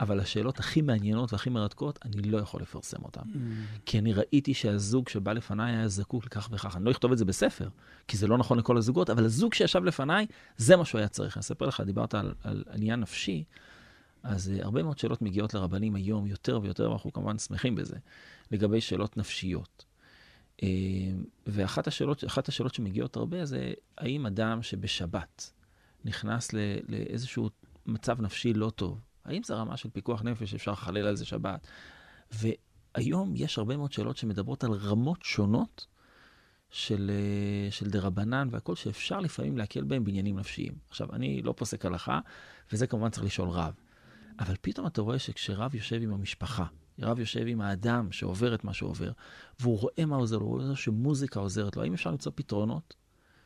אבל 0.00 0.20
השאלות 0.20 0.58
הכי 0.58 0.82
מעניינות 0.82 1.32
והכי 1.32 1.50
מרתקות, 1.50 1.98
אני 2.04 2.30
לא 2.30 2.38
יכול 2.38 2.62
לפרסם 2.62 3.02
אותן. 3.02 3.20
Mm. 3.20 3.36
כי 3.86 3.98
אני 3.98 4.12
ראיתי 4.12 4.54
שהזוג 4.54 5.08
שבא 5.08 5.32
לפניי 5.32 5.76
היה 5.76 5.88
זקוק 5.88 6.26
לכך 6.26 6.48
וכך. 6.52 6.76
אני 6.76 6.84
לא 6.84 6.90
אכתוב 6.90 7.12
את 7.12 7.18
זה 7.18 7.24
בספר, 7.24 7.68
כי 8.08 8.16
זה 8.16 8.26
לא 8.26 8.38
נכון 8.38 8.58
לכל 8.58 8.76
הזוגות, 8.76 9.10
אבל 9.10 9.24
הזוג 9.24 9.54
שישב 9.54 9.84
לפניי, 9.84 10.26
זה 10.56 10.76
מה 10.76 10.84
שהוא 10.84 10.98
היה 10.98 11.08
צריך. 11.08 11.36
אני 11.36 11.40
אספר 11.40 11.66
לך, 11.66 11.80
דיברת 11.80 12.14
על, 12.14 12.34
על 12.42 12.64
עניין 12.72 13.00
נפשי, 13.00 13.44
אז 14.22 14.52
uh, 14.56 14.64
הרבה 14.64 14.82
מאוד 14.82 14.98
שאלות 14.98 15.22
מגיעות 15.22 15.54
לרבנים 15.54 15.94
היום, 15.94 16.26
יותר 16.26 16.60
ויותר, 16.62 16.90
ואנחנו 16.90 17.12
כמובן 17.12 17.38
שמחים 17.38 17.74
בזה, 17.74 17.96
לגבי 18.50 18.80
שאלות 18.80 19.16
נפשיות. 19.16 19.84
Uh, 20.60 20.64
ואחת 21.46 21.86
השאלות, 21.86 22.24
השאלות 22.48 22.74
שמגיעות 22.74 23.16
הרבה 23.16 23.44
זה, 23.44 23.72
האם 23.98 24.26
אדם 24.26 24.62
שבשבת 24.62 25.52
נכנס 26.04 26.52
ל, 26.52 26.58
לאיזשהו 26.88 27.50
מצב 27.86 28.20
נפשי 28.20 28.52
לא 28.54 28.70
טוב, 28.70 29.00
האם 29.24 29.42
זה 29.42 29.54
רמה 29.54 29.76
של 29.76 29.90
פיקוח 29.90 30.22
נפש, 30.22 30.54
אפשר 30.54 30.72
לחלל 30.72 31.06
על 31.06 31.16
זה 31.16 31.24
שבת? 31.24 31.66
והיום 32.32 33.32
יש 33.36 33.58
הרבה 33.58 33.76
מאוד 33.76 33.92
שאלות 33.92 34.16
שמדברות 34.16 34.64
על 34.64 34.72
רמות 34.72 35.22
שונות 35.22 35.86
של, 36.70 37.10
אה, 37.10 37.70
של 37.70 37.90
דרבנן 37.90 38.48
והכל, 38.50 38.74
שאפשר 38.76 39.20
לפעמים 39.20 39.58
להקל 39.58 39.84
בהם 39.84 40.04
בעניינים 40.04 40.38
נפשיים. 40.38 40.72
עכשיו, 40.88 41.12
אני 41.12 41.42
לא 41.42 41.54
פוסק 41.56 41.86
הלכה, 41.86 42.20
וזה 42.72 42.86
כמובן 42.86 43.10
צריך 43.10 43.24
לשאול 43.24 43.48
רב. 43.48 43.74
אבל 44.38 44.54
פתאום 44.60 44.86
אתה 44.86 45.02
רואה 45.02 45.18
שכשרב 45.18 45.74
יושב 45.74 46.02
עם 46.02 46.12
המשפחה, 46.12 46.66
רב 47.00 47.18
יושב 47.18 47.44
עם 47.46 47.60
האדם 47.60 48.12
שעובר 48.12 48.54
את 48.54 48.64
מה 48.64 48.74
שעובר, 48.74 49.12
והוא 49.60 49.78
רואה 49.78 50.06
מה 50.06 50.16
עוזר 50.16 50.38
לו, 50.38 50.46
הוא 50.46 50.60
רואה 50.60 50.76
שמוזיקה 50.76 51.40
עוזרת 51.40 51.76
לו, 51.76 51.82
האם 51.82 51.94
אפשר 51.94 52.10
למצוא 52.10 52.32
פתרונות 52.34 52.94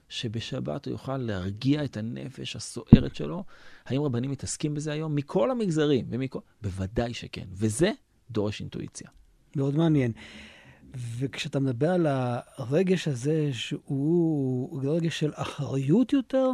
שבשבת 0.09 0.87
הוא 0.87 0.93
יוכל 0.93 1.17
להרגיע 1.17 1.85
את 1.85 1.97
הנפש 1.97 2.57
הסוערת 2.57 3.15
שלו. 3.15 3.45
האם 3.87 4.03
רבנים 4.03 4.31
מתעסקים 4.31 4.75
בזה 4.75 4.93
היום? 4.93 5.15
מכל 5.15 5.51
המגזרים 5.51 6.07
ומכל... 6.11 6.39
בוודאי 6.63 7.15
שכן. 7.15 7.47
וזה 7.53 7.93
דורש 8.31 8.61
אינטואיציה. 8.61 9.09
מאוד 9.57 9.77
מעניין. 9.77 10.13
וכשאתה 10.95 11.61
מדבר 11.61 11.91
על 11.91 12.07
הרגש 12.57 13.09
הזה, 13.09 13.51
שהוא 13.53 14.83
רגש 14.85 15.21
של 15.21 15.31
אחריות 15.35 16.13
יותר? 16.13 16.51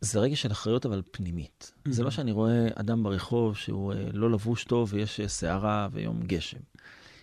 זה 0.00 0.20
רגש 0.20 0.42
של 0.42 0.52
אחריות, 0.52 0.86
אבל 0.86 1.02
פנימית. 1.10 1.72
Mm-hmm. 1.74 1.92
זה 1.92 2.02
לא 2.02 2.10
שאני 2.10 2.32
רואה 2.32 2.68
אדם 2.74 3.02
ברחוב 3.02 3.56
שהוא 3.56 3.92
אה, 3.92 4.08
לא 4.12 4.30
לבוש 4.30 4.64
טוב 4.64 4.92
ויש 4.92 5.20
אה, 5.20 5.28
סערה 5.28 5.88
ויום 5.92 6.22
גשם. 6.22 6.58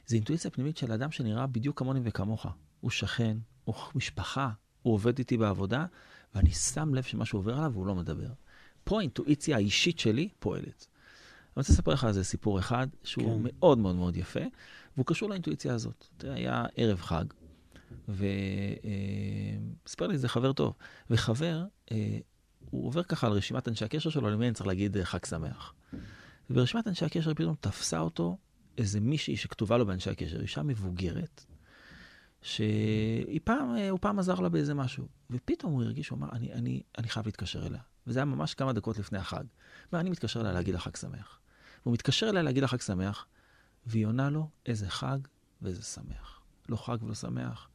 זה 0.05 0.15
אינטואיציה 0.15 0.51
פנימית 0.51 0.77
של 0.77 0.91
אדם 0.91 1.11
שנראה 1.11 1.47
בדיוק 1.47 1.79
כמוני 1.79 1.99
וכמוך. 2.03 2.45
הוא 2.81 2.91
שכן, 2.91 3.37
הוא 3.75 3.91
משפחה, 3.95 4.49
הוא 4.81 4.93
עובד 4.93 5.17
איתי 5.17 5.37
בעבודה, 5.37 5.85
ואני 6.35 6.51
שם 6.51 6.93
לב 6.93 7.03
שמשהו 7.03 7.39
עובר 7.39 7.57
עליו 7.57 7.71
והוא 7.73 7.87
לא 7.87 7.95
מדבר. 7.95 8.29
פה 8.83 8.99
האינטואיציה 8.99 9.55
האישית 9.55 9.99
שלי 9.99 10.29
פועלת. 10.39 10.65
אני 10.65 11.61
רוצה 11.61 11.73
לספר 11.73 11.93
לך 11.93 12.03
על 12.03 12.13
זה 12.13 12.23
סיפור 12.23 12.59
אחד, 12.59 12.87
שהוא 13.03 13.43
כן. 13.43 13.49
מאוד 13.59 13.77
מאוד 13.77 13.95
מאוד 13.95 14.17
יפה, 14.17 14.39
והוא 14.95 15.05
קשור 15.05 15.29
לאינטואיציה 15.29 15.73
הזאת. 15.73 16.07
תראה, 16.17 16.33
היה 16.33 16.65
ערב 16.75 17.01
חג, 17.01 17.25
וסיפר 18.09 20.07
לי 20.07 20.13
איזה 20.13 20.27
חבר 20.27 20.53
טוב, 20.53 20.73
וחבר, 21.09 21.65
אה, 21.91 22.17
הוא 22.69 22.87
עובר 22.87 23.03
ככה 23.03 23.27
על 23.27 23.33
רשימת 23.33 23.67
אנשי 23.67 23.85
הקשר 23.85 24.09
שלו, 24.09 24.29
למי 24.29 24.45
אני 24.45 24.53
צריך 24.53 24.67
להגיד 24.67 24.97
אה, 24.97 25.05
חג 25.05 25.25
שמח. 25.25 25.73
וברשימת 26.49 26.87
אנשי 26.87 27.05
הקשר 27.05 27.33
פתאום 27.33 27.55
תפסה 27.59 27.99
אותו 27.99 28.37
איזה 28.77 28.99
מישהי 28.99 29.37
שכתובה 29.37 29.77
לו 29.77 29.85
באנשי 29.85 30.09
הקשר, 30.09 30.41
אישה 30.41 30.63
מבוגרת, 30.63 31.45
שהיא 32.41 33.39
פעם, 33.43 33.75
אה, 33.75 33.97
פעם 34.01 34.19
עזר 34.19 34.39
לה 34.39 34.49
באיזה 34.49 34.73
משהו. 34.73 35.07
ופתאום 35.29 35.73
הוא 35.73 35.83
הרגיש, 35.83 36.09
הוא 36.09 36.17
אמר, 36.17 36.29
אני, 36.31 36.53
אני, 36.53 36.81
אני 36.97 37.09
חייב 37.09 37.25
להתקשר 37.25 37.67
אליה. 37.67 37.81
וזה 38.07 38.19
היה 38.19 38.25
ממש 38.25 38.53
כמה 38.53 38.73
דקות 38.73 38.99
לפני 38.99 39.17
החג. 39.17 39.43
ואני 39.93 40.09
מתקשר 40.09 40.41
אליה 40.41 40.51
להגיד 40.51 40.73
לה 40.73 40.79
חג 40.79 40.95
שמח. 40.95 41.39
והוא 41.83 41.93
מתקשר 41.93 42.29
אליה 42.29 42.41
להגיד 42.41 42.61
לה 42.61 42.67
חג 42.67 42.81
שמח, 42.81 43.25
והיא 43.85 44.05
עונה 44.05 44.29
לו, 44.29 44.49
איזה 44.65 44.89
חג 44.89 45.19
ואיזה 45.61 45.81
שמח. 45.81 46.41
לא 46.69 46.75
חג 46.75 46.97
ולא 47.03 47.15
שמח. 47.15 47.69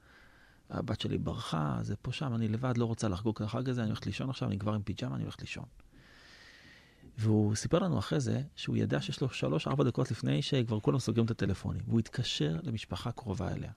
הבת 0.70 1.00
שלי 1.00 1.18
ברחה, 1.18 1.78
זה 1.82 1.96
פה 1.96 2.12
שם, 2.12 2.34
אני 2.34 2.48
לבד, 2.48 2.76
לא 2.76 2.84
רוצה 2.84 3.08
לחגוג 3.08 3.36
את 3.36 3.40
החג 3.40 3.68
הזה, 3.68 3.80
אני 3.80 3.88
הולכת 3.88 4.06
לישון 4.06 4.30
עכשיו, 4.30 4.48
אני 4.48 4.58
כבר 4.58 4.74
עם 4.74 4.82
פיג'מה, 4.82 5.14
אני 5.14 5.22
הולכת 5.22 5.40
לישון. 5.40 5.64
והוא 7.18 7.54
סיפר 7.54 7.78
לנו 7.78 7.98
אחרי 7.98 8.20
זה 8.20 8.42
שהוא 8.56 8.76
ידע 8.76 9.00
שיש 9.00 9.20
לו 9.20 9.28
שלוש-ארבע 9.28 9.84
דקות 9.84 10.10
לפני 10.10 10.42
שכבר 10.42 10.80
כולם 10.80 10.98
סוגרים 10.98 11.26
את 11.26 11.30
הטלפונים. 11.30 11.82
והוא 11.86 11.98
התקשר 11.98 12.60
למשפחה 12.62 13.12
קרובה 13.12 13.52
אליה. 13.52 13.70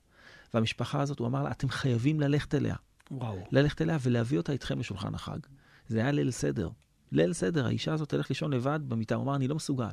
והמשפחה 0.53 1.01
הזאת, 1.01 1.19
הוא 1.19 1.27
אמר 1.27 1.43
לה, 1.43 1.51
אתם 1.51 1.69
חייבים 1.69 2.19
ללכת 2.19 2.55
אליה. 2.55 2.75
וואו. 3.11 3.47
ללכת 3.51 3.81
אליה 3.81 3.97
ולהביא 4.01 4.37
אותה 4.37 4.51
איתכם 4.51 4.79
לשולחן 4.79 5.15
החג. 5.15 5.39
זה 5.87 5.99
היה 5.99 6.11
ליל 6.11 6.31
סדר. 6.31 6.69
ליל 7.11 7.33
סדר, 7.33 7.65
האישה 7.65 7.93
הזאת 7.93 8.09
תלך 8.09 8.29
לישון 8.29 8.53
לבד 8.53 8.79
במיטה, 8.87 9.15
הוא 9.15 9.23
אמר, 9.23 9.35
אני 9.35 9.47
לא 9.47 9.55
מסוגל. 9.55 9.85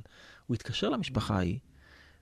הוא 0.47 0.55
התקשר 0.55 0.88
למשפחה 0.88 1.37
ההיא, 1.37 1.59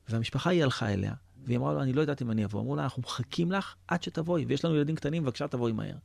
והמשפחה 0.08 0.50
ההיא 0.50 0.62
הלכה 0.62 0.92
אליה, 0.92 1.14
והיא 1.44 1.58
אמרה 1.58 1.72
לו, 1.72 1.82
אני 1.82 1.92
לא 1.92 2.00
יודעת 2.00 2.22
אם 2.22 2.30
אני 2.30 2.44
אבוא. 2.44 2.60
אמרו 2.60 2.76
לה, 2.76 2.82
אנחנו 2.82 3.02
מחכים 3.02 3.52
לך 3.52 3.74
עד 3.88 4.02
שתבואי, 4.02 4.44
ויש 4.44 4.64
לנו 4.64 4.76
ילדים 4.76 4.96
קטנים, 4.96 5.24
בבקשה 5.24 5.48
תבואי 5.48 5.72
מהר. 5.72 5.96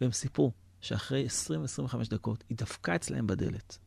והם 0.00 0.12
סיפרו 0.12 0.52
שאחרי 0.80 1.26
20-25 1.88 2.10
דקות 2.10 2.44
היא 2.48 2.58
דפקה 2.58 2.94
אצלהם 2.94 3.26
בדלת. 3.26 3.78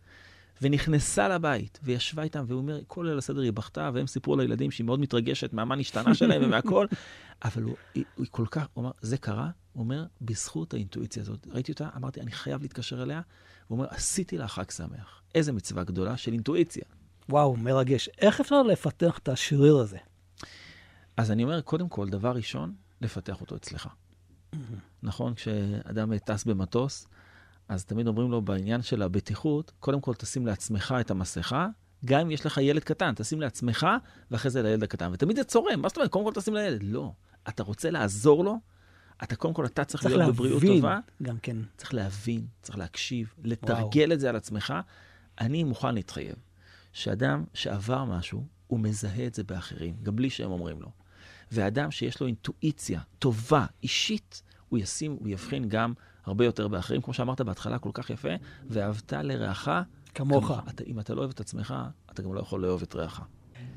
ונכנסה 0.61 1.29
לבית, 1.29 1.79
וישבה 1.83 2.23
איתם, 2.23 2.43
והוא 2.47 2.61
אומר, 2.61 2.79
כל 2.87 3.05
ליל 3.09 3.17
הסדר 3.17 3.41
היא 3.41 3.53
בכתה, 3.53 3.89
והם 3.93 4.07
סיפרו 4.07 4.35
לילדים 4.35 4.71
שהיא 4.71 4.85
מאוד 4.85 4.99
מתרגשת 4.99 5.53
מהמה 5.53 5.75
נשתנה 5.75 6.15
שלהם 6.15 6.41
ומהכל, 6.45 6.85
אבל 7.43 7.63
הוא, 7.63 7.75
היא 7.93 8.05
כל 8.31 8.45
כך, 8.51 8.67
הוא 8.73 8.83
אמר, 8.83 8.91
זה 9.01 9.17
קרה, 9.17 9.49
הוא 9.73 9.83
אומר, 9.83 10.05
בזכות 10.21 10.73
האינטואיציה 10.73 11.21
הזאת. 11.21 11.47
ראיתי 11.47 11.71
אותה, 11.71 11.89
אמרתי, 11.95 12.21
אני 12.21 12.31
חייב 12.31 12.61
להתקשר 12.61 13.03
אליה, 13.03 13.21
הוא 13.67 13.77
אומר, 13.77 13.87
עשיתי 13.89 14.37
לה 14.37 14.47
חג 14.47 14.71
שמח. 14.71 15.21
איזה 15.35 15.51
מצווה 15.51 15.83
גדולה 15.83 16.17
של 16.17 16.33
אינטואיציה. 16.33 16.83
וואו, 17.29 17.57
מרגש. 17.57 18.09
איך 18.17 18.39
אפשר 18.39 18.63
לפתח 18.63 19.17
את 19.17 19.29
השריר 19.29 19.77
הזה? 19.77 19.97
אז 21.17 21.31
אני 21.31 21.43
אומר, 21.43 21.61
קודם 21.61 21.89
כל, 21.89 22.09
דבר 22.09 22.31
ראשון, 22.31 22.73
לפתח 23.01 23.41
אותו 23.41 23.55
אצלך. 23.55 23.89
נכון, 25.03 25.33
כשאדם 25.33 26.17
טס 26.17 26.43
במטוס, 26.43 27.07
אז 27.67 27.85
תמיד 27.85 28.07
אומרים 28.07 28.31
לו 28.31 28.41
בעניין 28.41 28.81
של 28.81 29.01
הבטיחות, 29.01 29.71
קודם 29.79 30.01
כל 30.01 30.13
תשים 30.13 30.47
לעצמך 30.47 30.95
את 30.99 31.11
המסכה, 31.11 31.67
גם 32.05 32.19
אם 32.19 32.31
יש 32.31 32.45
לך 32.45 32.57
ילד 32.57 32.83
קטן, 32.83 33.13
תשים 33.15 33.41
לעצמך, 33.41 33.87
ואחרי 34.31 34.51
זה 34.51 34.61
לילד 34.63 34.83
הקטן. 34.83 35.09
ותמיד 35.13 35.35
זה 35.37 35.43
צורם, 35.43 35.81
מה 35.81 35.87
זאת 35.87 35.97
אומרת? 35.97 36.11
קודם 36.11 36.25
כל 36.25 36.31
תשים 36.41 36.53
לילד. 36.53 36.83
לא. 36.83 37.11
אתה 37.49 37.63
רוצה 37.63 37.89
לעזור 37.89 38.43
לו, 38.43 38.59
אתה 39.23 39.35
קודם 39.35 39.53
כל, 39.53 39.65
אתה 39.65 39.85
צריך, 39.85 40.03
צריך 40.03 40.15
להיות 40.15 40.35
בבריאות 40.35 40.63
טובה. 40.67 40.99
גם 41.23 41.37
כן. 41.37 41.57
צריך 41.77 41.93
להבין, 41.93 42.45
צריך 42.61 42.77
להקשיב, 42.77 43.33
לתרגל 43.43 44.01
וואו. 44.01 44.13
את 44.13 44.19
זה 44.19 44.29
על 44.29 44.35
עצמך. 44.35 44.73
אני 45.41 45.63
מוכן 45.63 45.95
להתחייב 45.95 46.35
שאדם 46.93 47.43
שעבר 47.53 48.05
משהו, 48.05 48.45
הוא 48.67 48.79
מזהה 48.79 49.27
את 49.27 49.33
זה 49.33 49.43
באחרים, 49.43 49.95
גם 50.03 50.15
בלי 50.15 50.29
שהם 50.29 50.51
אומרים 50.51 50.81
לו. 50.81 50.91
ואדם 51.51 51.91
שיש 51.91 52.21
לו 52.21 52.27
אינטואיציה 52.27 53.01
טובה, 53.19 53.65
אישית, 53.83 54.43
הוא 54.69 54.79
ישים, 54.79 55.17
הוא 55.19 55.27
יבחין 55.27 55.69
גם 55.69 55.93
הרבה 56.25 56.45
יותר 56.45 56.67
באחרים, 56.67 57.01
כמו 57.01 57.13
שאמרת 57.13 57.41
בהתחלה 57.41 57.79
כל 57.79 57.89
כך 57.93 58.09
יפה, 58.09 58.29
ואהבת 58.69 59.13
לרעך 59.13 59.69
כמוך. 60.15 60.51
אתה, 60.69 60.83
אם 60.87 60.99
אתה 60.99 61.13
לא 61.13 61.19
אוהב 61.19 61.31
את 61.31 61.39
עצמך, 61.39 61.73
אתה 62.11 62.21
גם 62.21 62.33
לא 62.33 62.39
יכול 62.39 62.61
לאהוב 62.61 62.81
את 62.81 62.95
רעך. 62.95 63.21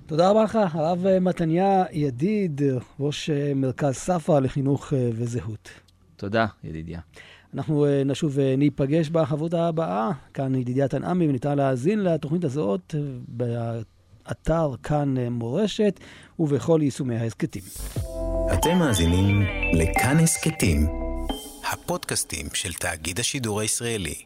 תודה 0.07 0.31
רבה 0.31 0.45
לך, 0.45 0.59
הרב 0.73 1.19
מתניה 1.21 1.85
ידיד, 1.93 2.61
ראש 3.01 3.31
מרכז 3.55 3.95
ספרא 3.95 4.41
לחינוך 4.41 4.93
וזהות. 5.13 5.69
תודה, 6.17 6.47
ידידיה. 6.65 7.01
אנחנו 7.55 7.87
נשוב 8.05 8.33
וניפגש 8.35 9.09
בחברותה 9.09 9.69
הבאה. 9.69 10.11
כאן 10.35 10.55
ידידיה 10.55 10.89
תנעמי, 10.89 11.29
וניתן 11.29 11.57
להאזין 11.57 12.03
לתוכנית 12.03 12.45
הזאת 12.45 12.95
באתר 13.29 14.75
כאן 14.83 15.15
מורשת 15.19 16.01
ובכל 16.39 16.81
יישומי 16.83 17.17
ההסכתים. 17.17 17.63
אתם 18.53 18.79
מאזינים 18.79 19.43
לכאן 19.73 20.17
הסכתים, 20.17 20.87
הפודקאסטים 21.73 22.47
של 22.55 22.73
תאגיד 22.73 23.21
השידור 23.21 23.61
הישראלי. 23.61 24.26